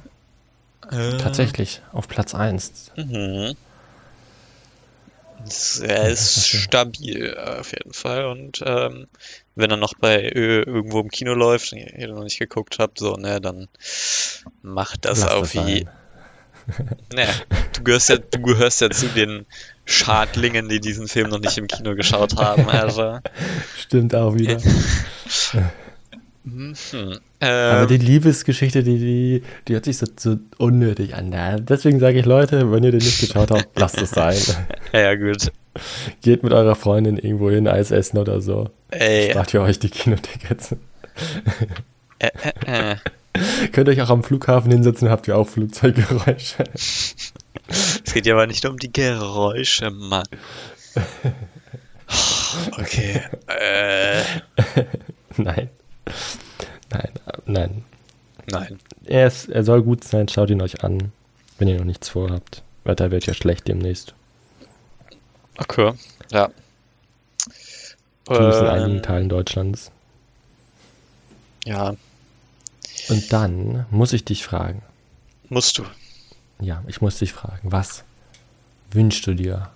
Äh, 0.90 1.16
tatsächlich, 1.18 1.82
auf 1.92 2.08
Platz 2.08 2.34
1. 2.34 2.90
Mhm. 2.96 3.54
Er 5.82 6.08
ist 6.08 6.48
stabil 6.48 7.36
auf 7.36 7.72
jeden 7.72 7.92
Fall 7.92 8.26
und 8.26 8.62
ähm, 8.64 9.06
wenn 9.54 9.70
er 9.70 9.76
noch 9.76 9.94
bei 9.94 10.16
äh, 10.16 10.62
irgendwo 10.62 11.00
im 11.00 11.10
Kino 11.10 11.34
läuft 11.34 11.72
ihr 11.72 12.08
noch 12.08 12.22
nicht 12.22 12.38
geguckt 12.38 12.78
habt, 12.78 12.98
so, 12.98 13.16
ne, 13.16 13.40
dann 13.40 13.68
macht 14.62 15.04
das 15.04 15.20
Lass 15.20 15.30
auf 15.30 15.52
sein. 15.52 15.88
Ne, 17.12 17.26
du 17.72 17.82
gehörst 17.82 18.10
ja, 18.10 18.18
du 18.18 18.40
gehörst 18.42 18.80
ja 18.80 18.90
zu 18.90 19.08
den 19.08 19.46
Schadlingen, 19.86 20.68
die 20.68 20.78
diesen 20.78 21.08
Film 21.08 21.30
noch 21.30 21.40
nicht 21.40 21.58
im 21.58 21.66
Kino 21.66 21.96
geschaut 21.96 22.36
haben, 22.36 22.68
also. 22.68 23.18
Stimmt 23.76 24.14
auch 24.14 24.34
wieder. 24.34 24.58
Mhm. 26.44 26.74
Aber 27.40 27.82
Ähm, 27.82 27.88
die 27.88 27.98
Liebesgeschichte, 27.98 28.82
die, 28.82 28.98
die, 28.98 29.42
die 29.68 29.74
hört 29.74 29.84
sich 29.84 29.98
so, 29.98 30.06
so 30.18 30.36
unnötig 30.58 31.14
an. 31.14 31.32
Ja, 31.32 31.58
Deswegen 31.58 32.00
sage 32.00 32.18
ich, 32.18 32.26
Leute, 32.26 32.72
wenn 32.72 32.82
ihr 32.82 32.92
den 32.92 33.00
nicht 33.00 33.20
geschaut 33.20 33.50
habt, 33.50 33.78
lasst 33.78 34.00
es 34.00 34.10
sein. 34.10 34.38
ja, 34.92 35.14
gut. 35.14 35.52
Geht 36.22 36.42
mit 36.42 36.52
eurer 36.52 36.74
Freundin 36.74 37.18
irgendwo 37.18 37.50
hin, 37.50 37.68
Eis 37.68 37.90
essen 37.90 38.18
oder 38.18 38.40
so. 38.40 38.70
Ey, 38.90 39.30
Spart 39.30 39.54
ihr 39.54 39.62
euch 39.62 39.78
die 39.78 39.90
Kinotickets. 39.90 40.76
äh, 42.18 42.30
äh. 42.66 42.96
Könnt 43.72 43.88
euch 43.88 44.02
auch 44.02 44.10
am 44.10 44.22
Flughafen 44.24 44.72
hinsetzen, 44.72 45.08
habt 45.10 45.28
ihr 45.28 45.36
auch 45.36 45.48
Flugzeuggeräusche. 45.48 46.64
Es 47.72 48.14
geht 48.14 48.26
ja 48.26 48.34
aber 48.34 48.48
nicht 48.48 48.64
um 48.64 48.78
die 48.78 48.92
Geräusche, 48.92 49.92
Mann. 49.92 50.26
Okay. 52.72 53.22
Äh, 53.46 54.22
nein. 55.36 55.70
Nein, 56.90 57.10
nein. 57.46 57.84
nein. 58.50 58.78
Er, 59.04 59.26
ist, 59.26 59.48
er 59.48 59.64
soll 59.64 59.82
gut 59.82 60.04
sein, 60.04 60.28
schaut 60.28 60.50
ihn 60.50 60.62
euch 60.62 60.82
an, 60.84 61.12
wenn 61.58 61.68
ihr 61.68 61.78
noch 61.78 61.84
nichts 61.84 62.08
vorhabt. 62.08 62.62
Wetter 62.84 63.10
wird 63.10 63.26
ja 63.26 63.34
schlecht 63.34 63.68
demnächst. 63.68 64.14
Okay. 65.58 65.92
Ja. 66.30 66.50
Zumindest 68.24 68.60
in 68.60 68.66
Ähm, 68.66 68.72
einigen 68.72 69.02
Teilen 69.02 69.28
Deutschlands. 69.28 69.90
Ja, 71.64 71.94
Und 73.08 73.32
dann 73.32 73.86
muss 73.90 74.12
ich 74.12 74.24
dich 74.24 74.44
fragen. 74.44 74.82
musst 75.48 75.78
du. 75.78 75.84
Ja, 76.60 76.82
ich 76.86 77.00
muss 77.00 77.18
dich 77.18 77.32
fragen, 77.32 77.70
was 77.72 78.04
wünschst 78.92 79.26
du 79.26 79.34
dir 79.34 79.70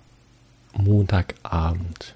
Montagabend 0.73 2.15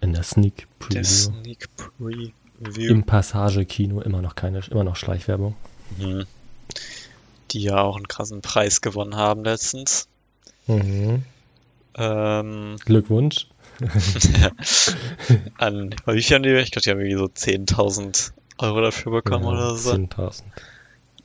in 0.00 0.12
der 0.14 0.22
Sneak 0.22 0.66
Der 0.90 1.00
Preview 1.00 1.04
Sneak 1.04 1.68
Preview. 1.76 2.30
Im 2.76 3.04
Passage-Kino 3.04 4.00
immer 4.00 4.22
noch 4.22 4.34
keine, 4.34 4.60
immer 4.70 4.84
noch 4.84 4.96
Schleichwerbung? 4.96 5.54
Mhm. 5.98 6.26
Die 7.50 7.62
ja 7.62 7.80
auch 7.82 7.96
einen 7.96 8.08
krassen 8.08 8.40
Preis 8.40 8.80
gewonnen 8.80 9.16
haben 9.16 9.44
letztens. 9.44 10.08
Mhm. 10.66 11.24
Ähm, 11.94 12.76
Glückwunsch. 12.84 13.46
an, 15.58 15.94
wie 16.06 16.22
viel 16.22 16.34
haben 16.36 16.42
die? 16.42 16.50
Ich 16.56 16.70
glaube, 16.70 16.84
die 16.84 16.90
haben 16.90 17.00
irgendwie 17.00 17.18
so 17.18 17.24
10.000 17.24 18.32
Euro 18.58 18.80
dafür 18.80 19.12
bekommen 19.12 19.44
Ja, 19.44 19.50
oder 19.50 19.76
so. 19.76 19.90
10.000. 19.92 20.42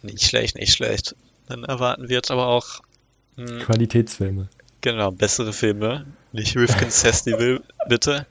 Nicht 0.02 0.24
schlecht, 0.24 0.56
nicht 0.56 0.74
schlecht. 0.74 1.16
Dann 1.48 1.64
erwarten 1.64 2.10
wir 2.10 2.16
jetzt 2.16 2.32
aber 2.32 2.48
auch 2.48 2.82
mh, 3.36 3.64
Qualitätsfilme. 3.64 4.50
Genau, 4.82 5.12
bessere 5.12 5.54
Filme. 5.54 6.06
Nicht 6.32 6.56
Rifkin's 6.56 7.02
Festival, 7.02 7.62
bitte. 7.88 8.26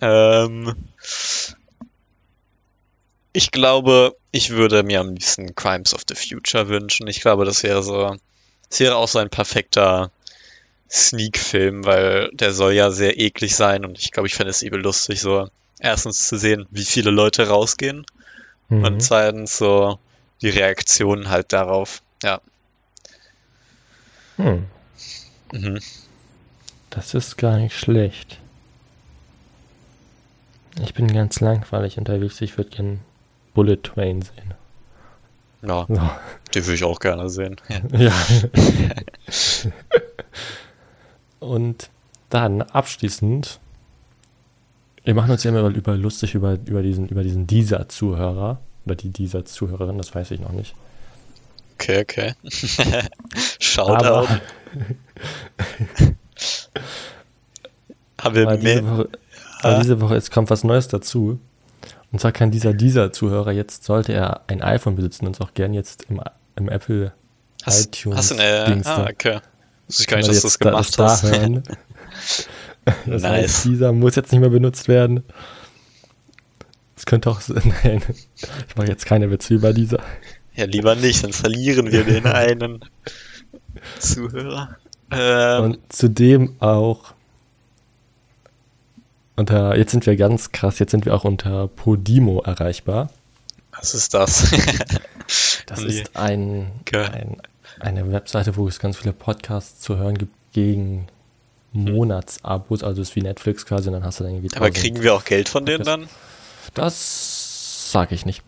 Ähm, 0.00 0.74
ich 3.34 3.50
glaube, 3.50 4.16
ich 4.30 4.50
würde 4.50 4.82
mir 4.84 5.00
am 5.00 5.10
liebsten 5.10 5.54
Crimes 5.54 5.92
of 5.92 6.02
the 6.08 6.14
Future 6.14 6.68
wünschen. 6.68 7.06
Ich 7.08 7.20
glaube, 7.20 7.44
das 7.44 7.62
wäre 7.62 7.82
so, 7.82 8.16
das 8.70 8.80
wäre 8.80 8.96
auch 8.96 9.08
so 9.08 9.18
ein 9.18 9.28
perfekter 9.28 10.10
Sneak-Film, 10.90 11.84
weil 11.84 12.30
der 12.32 12.52
soll 12.54 12.72
ja 12.72 12.90
sehr 12.90 13.18
eklig 13.18 13.54
sein 13.56 13.84
und 13.84 13.98
ich 13.98 14.12
glaube, 14.12 14.28
ich 14.28 14.34
fände 14.34 14.50
es 14.50 14.62
übel 14.62 14.80
lustig, 14.80 15.20
so 15.20 15.48
erstens 15.80 16.26
zu 16.28 16.38
sehen, 16.38 16.66
wie 16.70 16.84
viele 16.84 17.10
Leute 17.10 17.48
rausgehen 17.48 18.06
Mhm. 18.68 18.84
und 18.84 19.00
zweitens 19.02 19.58
so 19.58 19.98
die 20.40 20.48
Reaktionen 20.48 21.28
halt 21.28 21.52
darauf. 21.52 22.00
Ja. 22.22 22.40
Hm, 24.36 24.66
Mhm. 25.52 25.80
das 26.90 27.12
ist 27.14 27.36
gar 27.36 27.56
nicht 27.58 27.76
schlecht. 27.76 28.38
Ich 30.82 30.94
bin 30.94 31.12
ganz 31.12 31.40
langweilig 31.40 31.98
unterwegs. 31.98 32.40
Ich 32.40 32.56
würde 32.56 32.70
gern 32.70 33.00
Bullet 33.54 33.76
Train 33.82 34.22
sehen. 34.22 34.54
Ja, 35.62 35.86
So. 35.88 35.94
den 36.54 36.66
würde 36.66 36.74
ich 36.74 36.84
auch 36.84 37.00
gerne 37.00 37.30
sehen. 37.30 37.56
Ja. 37.92 38.12
Und 41.40 41.90
dann 42.30 42.62
abschließend, 42.62 43.60
wir 45.04 45.14
machen 45.14 45.30
uns 45.30 45.44
ja 45.44 45.50
immer 45.50 45.68
über 45.68 45.96
lustig 45.96 46.34
über, 46.34 46.58
über 46.66 46.82
diesen, 46.82 47.08
über 47.08 47.22
diesen 47.22 47.46
Dieser-Zuhörer. 47.46 48.60
Oder 48.86 48.94
die 48.94 49.10
Dieser-Zuhörerin, 49.10 49.98
das 49.98 50.14
weiß 50.14 50.30
ich 50.32 50.40
noch 50.40 50.52
nicht. 50.52 50.74
Okay, 51.74 52.00
okay. 52.02 52.34
Shoutout. 53.58 54.28
Haben 58.20 58.34
wir 58.34 58.42
aber, 58.48 58.56
diese? 58.56 58.86
Woche, 58.86 59.08
aber 59.62 59.78
diese 59.80 60.00
Woche 60.00 60.14
jetzt 60.14 60.30
kommt 60.30 60.50
was 60.50 60.64
Neues 60.64 60.88
dazu. 60.88 61.38
Und 62.14 62.20
zwar 62.20 62.30
kann 62.30 62.52
dieser 62.52 62.72
Dieser-Zuhörer 62.74 63.50
jetzt, 63.50 63.82
sollte 63.82 64.12
er 64.12 64.42
ein 64.46 64.62
iPhone 64.62 64.94
besitzen, 64.94 65.26
uns 65.26 65.40
auch 65.40 65.52
gern 65.52 65.74
jetzt 65.74 66.06
im, 66.08 66.20
im 66.54 66.68
Apple 66.68 67.12
Hast, 67.64 67.86
iTunes 67.96 68.16
hast 68.18 68.30
du 68.30 68.34
eine. 68.36 68.82
Ah, 68.86 68.98
da. 68.98 69.10
okay. 69.10 69.40
Wusste 69.88 70.02
ich 70.04 70.06
gar 70.06 70.20
Kann 70.20 70.28
nicht, 70.30 70.30
dass 70.30 70.40
du 70.42 70.46
das 70.46 70.58
da- 70.58 70.70
gemacht 70.70 70.96
da 70.98 71.04
hast. 71.10 71.22
hören. 71.24 71.62
Das 73.06 73.22
Nice. 73.22 73.24
heißt, 73.24 73.64
dieser 73.64 73.92
muss 73.92 74.14
jetzt 74.14 74.30
nicht 74.30 74.40
mehr 74.42 74.50
benutzt 74.50 74.86
werden. 74.86 75.24
Es 76.96 77.04
könnte 77.04 77.30
auch 77.30 77.40
sein. 77.40 77.72
Nein, 77.82 78.00
ich 78.68 78.76
mache 78.76 78.86
jetzt 78.88 79.06
keine 79.06 79.28
Witze 79.32 79.54
über 79.54 79.72
dieser. 79.72 79.98
ja, 80.54 80.66
lieber 80.66 80.94
nicht, 80.94 81.24
dann 81.24 81.32
verlieren 81.32 81.90
wir 81.90 82.04
den 82.04 82.26
einen 82.28 82.84
Zuhörer. 83.98 84.76
Ähm, 85.10 85.62
Und 85.64 85.78
zudem 85.92 86.56
auch 86.60 87.14
unter, 89.36 89.76
jetzt 89.76 89.90
sind 89.92 90.06
wir 90.06 90.16
ganz 90.16 90.52
krass, 90.52 90.78
jetzt 90.78 90.90
sind 90.92 91.04
wir 91.06 91.14
auch 91.14 91.24
unter 91.24 91.68
Podimo 91.68 92.40
erreichbar. 92.42 93.10
was 93.72 93.94
ist 93.94 94.14
das? 94.14 94.50
Das 95.66 95.80
Nee. 95.80 95.86
ist 96.02 96.16
ein, 96.16 96.70
Okay. 96.80 97.02
ein 97.04 97.36
eine 97.80 98.12
Webseite, 98.12 98.56
wo 98.56 98.68
es 98.68 98.78
ganz 98.78 98.98
viele 98.98 99.12
Podcasts 99.14 99.80
zu 99.80 99.96
hören 99.96 100.16
gibt 100.18 100.34
gegen 100.52 101.06
Monatsabos, 101.72 102.84
also 102.84 103.02
ist 103.02 103.16
wie 103.16 103.22
Netflix 103.22 103.66
quasi, 103.66 103.88
und 103.88 103.94
dann 103.94 104.04
hast 104.04 104.20
du 104.20 104.24
dann 104.24 104.34
irgendwie 104.34 104.54
Aber 104.54 104.66
1000. 104.66 104.76
kriegen 104.82 105.02
wir 105.02 105.14
auch 105.14 105.24
Geld 105.24 105.48
von 105.48 105.66
denen 105.66 105.82
dann? 105.84 106.08
Das 106.74 107.90
sage 107.90 108.14
ich 108.14 108.26
nicht. 108.26 108.42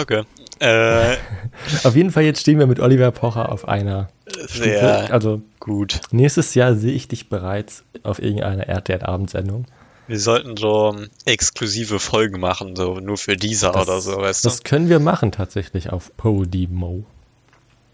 Okay. 0.00 0.22
Äh, 0.60 1.16
Auf 1.84 1.94
jeden 1.96 2.10
Fall, 2.10 2.22
jetzt 2.22 2.40
stehen 2.40 2.58
wir 2.58 2.66
mit 2.66 2.80
Oliver 2.80 3.10
Pocher 3.10 3.50
auf 3.50 3.68
einer 3.68 4.08
Stufe. 4.28 4.62
sehr 4.62 5.12
Also 5.12 5.42
gut. 5.58 6.00
nächstes 6.12 6.54
Jahr 6.54 6.74
sehe 6.74 6.92
ich 6.92 7.08
dich 7.08 7.28
bereits 7.28 7.82
auf 8.02 8.22
irgendeiner 8.22 8.66
RTL-Abendsendung. 8.68 9.66
Wir 10.10 10.18
sollten 10.18 10.56
so 10.56 10.92
ähm, 10.96 11.08
exklusive 11.24 12.00
Folgen 12.00 12.40
machen, 12.40 12.74
so 12.74 12.98
nur 12.98 13.16
für 13.16 13.36
dieser 13.36 13.70
Das- 13.70 13.82
oder 13.86 14.00
so, 14.00 14.16
weißt 14.16 14.44
du? 14.44 14.48
Das 14.48 14.64
können 14.64 14.88
wir 14.88 14.98
machen 14.98 15.30
tatsächlich 15.30 15.90
auf 15.90 16.10
Podimo. 16.16 17.04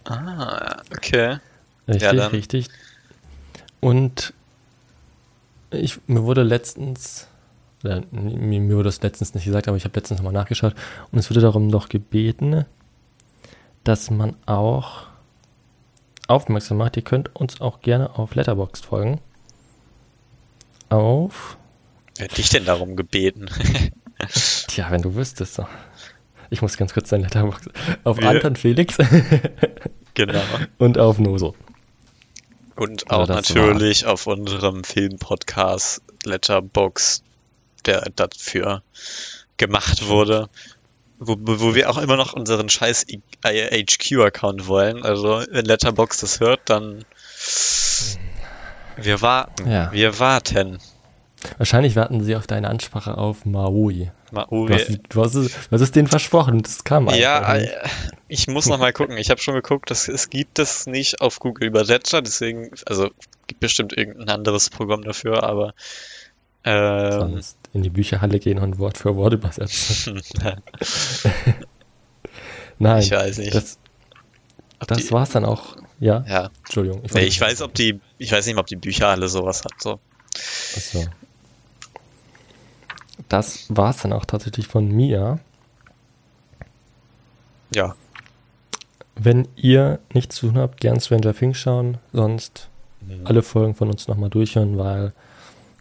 Ah, 0.05 0.81
okay. 0.97 1.37
Richtig, 1.87 2.03
Ja, 2.03 2.13
dann. 2.15 2.31
richtig. 2.31 2.69
Und 3.81 4.33
ich, 5.71 5.99
mir 6.07 6.23
wurde 6.23 6.43
letztens, 6.43 7.29
mir, 7.83 8.03
mir 8.61 8.77
wurde 8.77 8.85
das 8.89 9.03
letztens 9.03 9.35
nicht 9.35 9.45
gesagt, 9.45 9.69
aber 9.69 9.77
ich 9.77 9.85
habe 9.85 9.95
letztens 9.99 10.19
nochmal 10.21 10.33
nachgeschaut 10.33 10.75
und 11.13 11.19
es 11.19 11.29
wurde 11.29 11.41
darum 11.41 11.67
noch 11.69 11.91
gebeten, 11.91 12.65
dass 13.85 14.11
man 14.11 14.37
auch 14.47 15.03
aufmerksam 16.29 16.79
macht, 16.79 16.97
ihr 16.97 17.03
könnt 17.05 17.37
uns 17.37 17.61
auch 17.61 17.81
gerne 17.83 18.19
auf 18.19 18.35
Letterboxd 18.35 18.87
folgen. 18.87 19.21
Auf, 20.89 21.59
Wer 22.19 22.29
hat 22.29 22.37
dich 22.37 22.49
denn 22.49 22.65
darum 22.65 22.97
gebeten? 22.97 23.47
tja, 24.69 24.87
wenn 24.91 25.03
du 25.03 25.15
wüsstest. 25.15 25.55
so. 25.55 25.67
Ich 26.51 26.63
muss 26.63 26.77
ganz 26.77 26.95
kurz 26.95 27.09
dein 27.11 27.23
Letterboxd. 27.23 27.71
Auf 28.05 28.19
Wir- 28.19 28.29
Anton 28.29 28.57
Felix 28.57 28.97
genau. 30.15 30.43
und 30.79 30.99
auf 30.99 31.19
Noso. 31.19 31.55
Und 32.77 33.11
auch 33.11 33.27
natürlich 33.27 34.05
auf 34.07 34.27
unserem 34.27 34.85
Filmpodcast 34.85 36.03
Letterbox, 36.25 37.23
der 37.87 38.03
dafür 38.15 38.83
gemacht 39.57 40.07
wurde. 40.07 40.49
Wo, 41.19 41.37
wo 41.41 41.75
wir 41.75 41.89
auch 41.89 41.97
immer 41.97 42.17
noch 42.19 42.35
unseren 42.35 42.69
scheiß 42.69 43.07
HQ-Account 43.43 44.67
wollen. 44.67 45.03
Also, 45.03 45.43
wenn 45.51 45.65
Letterbox 45.65 46.21
das 46.21 46.41
hört, 46.41 46.61
dann. 46.67 47.07
Wir 48.99 49.23
warten. 49.23 49.71
Ja. 49.71 49.91
Wir 49.93 50.19
warten. 50.19 50.79
Wahrscheinlich 51.59 51.97
warten 51.97 52.23
sie 52.23 52.37
auf 52.37 52.47
deine 52.47 52.69
Ansprache 52.69 53.19
auf 53.19 53.45
Maui. 53.45 54.11
Oh, 54.51 54.67
Du 54.67 54.75
hast, 54.75 54.89
du, 55.09 55.23
hast 55.25 55.35
es, 55.35 55.53
du 55.53 55.71
hast 55.73 55.81
es 55.81 55.93
denen 55.93 56.09
versprochen 56.09 56.63
es 56.65 56.83
kam 56.85 57.09
ja, 57.11 57.39
einfach 57.43 57.55
nicht. 57.61 57.73
äh, 57.73 57.89
ich 58.29 58.49
muss 58.49 58.67
noch 58.67 58.79
mal 58.79 58.93
gucken. 58.93 59.17
Ich 59.19 59.31
habe 59.31 59.41
schon 59.41 59.55
geguckt, 59.55 59.91
dass, 59.91 60.09
es 60.09 60.31
gibt 60.31 60.59
es 60.59 60.87
nicht 60.87 61.21
auf 61.21 61.39
Google 61.39 61.69
Übersetzer, 61.69 62.23
deswegen, 62.23 62.71
also 62.87 63.11
gibt 63.47 63.61
bestimmt 63.61 63.97
irgendein 63.97 64.29
anderes 64.31 64.69
Programm 64.71 65.03
dafür, 65.05 65.45
aber 65.45 65.75
ähm, 66.65 67.13
Sonst 67.13 67.59
in 67.73 67.83
die 67.83 67.91
Bücherhalle 67.91 68.41
gehen 68.41 68.59
und 68.59 68.79
Wort 68.81 68.99
für 68.99 69.15
Wort 69.17 69.35
übersetzen. 69.35 70.21
Nein, 72.79 73.03
ich 73.03 73.11
weiß 73.11 73.39
nicht. 73.39 73.55
das, 73.55 73.79
ob 74.81 74.89
das 74.89 74.99
die- 74.99 75.11
war's 75.13 75.31
dann 75.31 75.45
auch. 75.45 75.77
Ja, 75.99 76.25
Ja, 76.29 76.51
Entschuldigung. 76.65 77.01
nee, 77.03 77.11
wollte- 77.15 77.27
ich 77.27 77.41
weiß, 77.41 77.63
ob 77.63 77.73
die, 77.75 78.01
ich 78.19 78.31
weiß 78.33 78.45
nicht 78.47 78.55
mal, 78.55 78.61
ob 78.61 78.67
die 78.67 78.77
Bücherhalle 78.77 79.29
sowas 79.29 79.63
hat. 79.65 79.73
So. 79.79 79.99
Achso. 80.77 81.05
Das 83.29 83.67
war's 83.69 83.99
dann 84.03 84.13
auch 84.13 84.25
tatsächlich 84.25 84.69
von 84.69 84.89
mir. 84.89 85.39
Ja, 87.75 87.95
Wenn 89.19 89.49
ihr 89.57 89.99
nichts 90.13 90.37
zu 90.37 90.49
tun 90.49 90.59
habt, 90.59 90.81
gern 90.81 91.01
Stranger 91.01 91.35
Things 91.35 91.57
schauen, 91.59 91.99
sonst 92.13 92.69
Mhm. 93.01 93.27
alle 93.27 93.43
Folgen 93.43 93.75
von 93.75 93.89
uns 93.89 94.09
nochmal 94.09 94.31
durchhören, 94.31 94.79
weil 94.79 95.13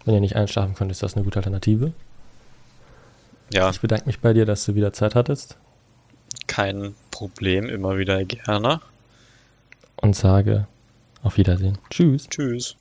wenn 0.05 0.13
ihr 0.13 0.21
nicht 0.21 0.35
einschlafen 0.35 0.75
könnt, 0.75 0.91
ist 0.91 1.03
das 1.03 1.15
eine 1.15 1.23
gute 1.23 1.37
Alternative. 1.39 1.91
ja, 3.51 3.69
Ich 3.69 3.81
bedanke 3.81 4.05
mich 4.05 4.19
bei 4.19 4.33
dir, 4.33 4.45
dass 4.45 4.63
du 4.65 4.75
wieder 4.75 4.93
Zeit 4.93 5.15
hattest 5.15 5.57
kein 6.47 6.93
Problem, 7.11 7.67
immer 7.69 7.97
wieder 7.97 8.23
gerne. 8.25 8.79
und 9.97 10.15
sage 10.15 10.67
auf 11.23 11.37
Wiedersehen. 11.37 11.77
Tschüss. 11.89 12.27
Tschüss. 12.29 12.75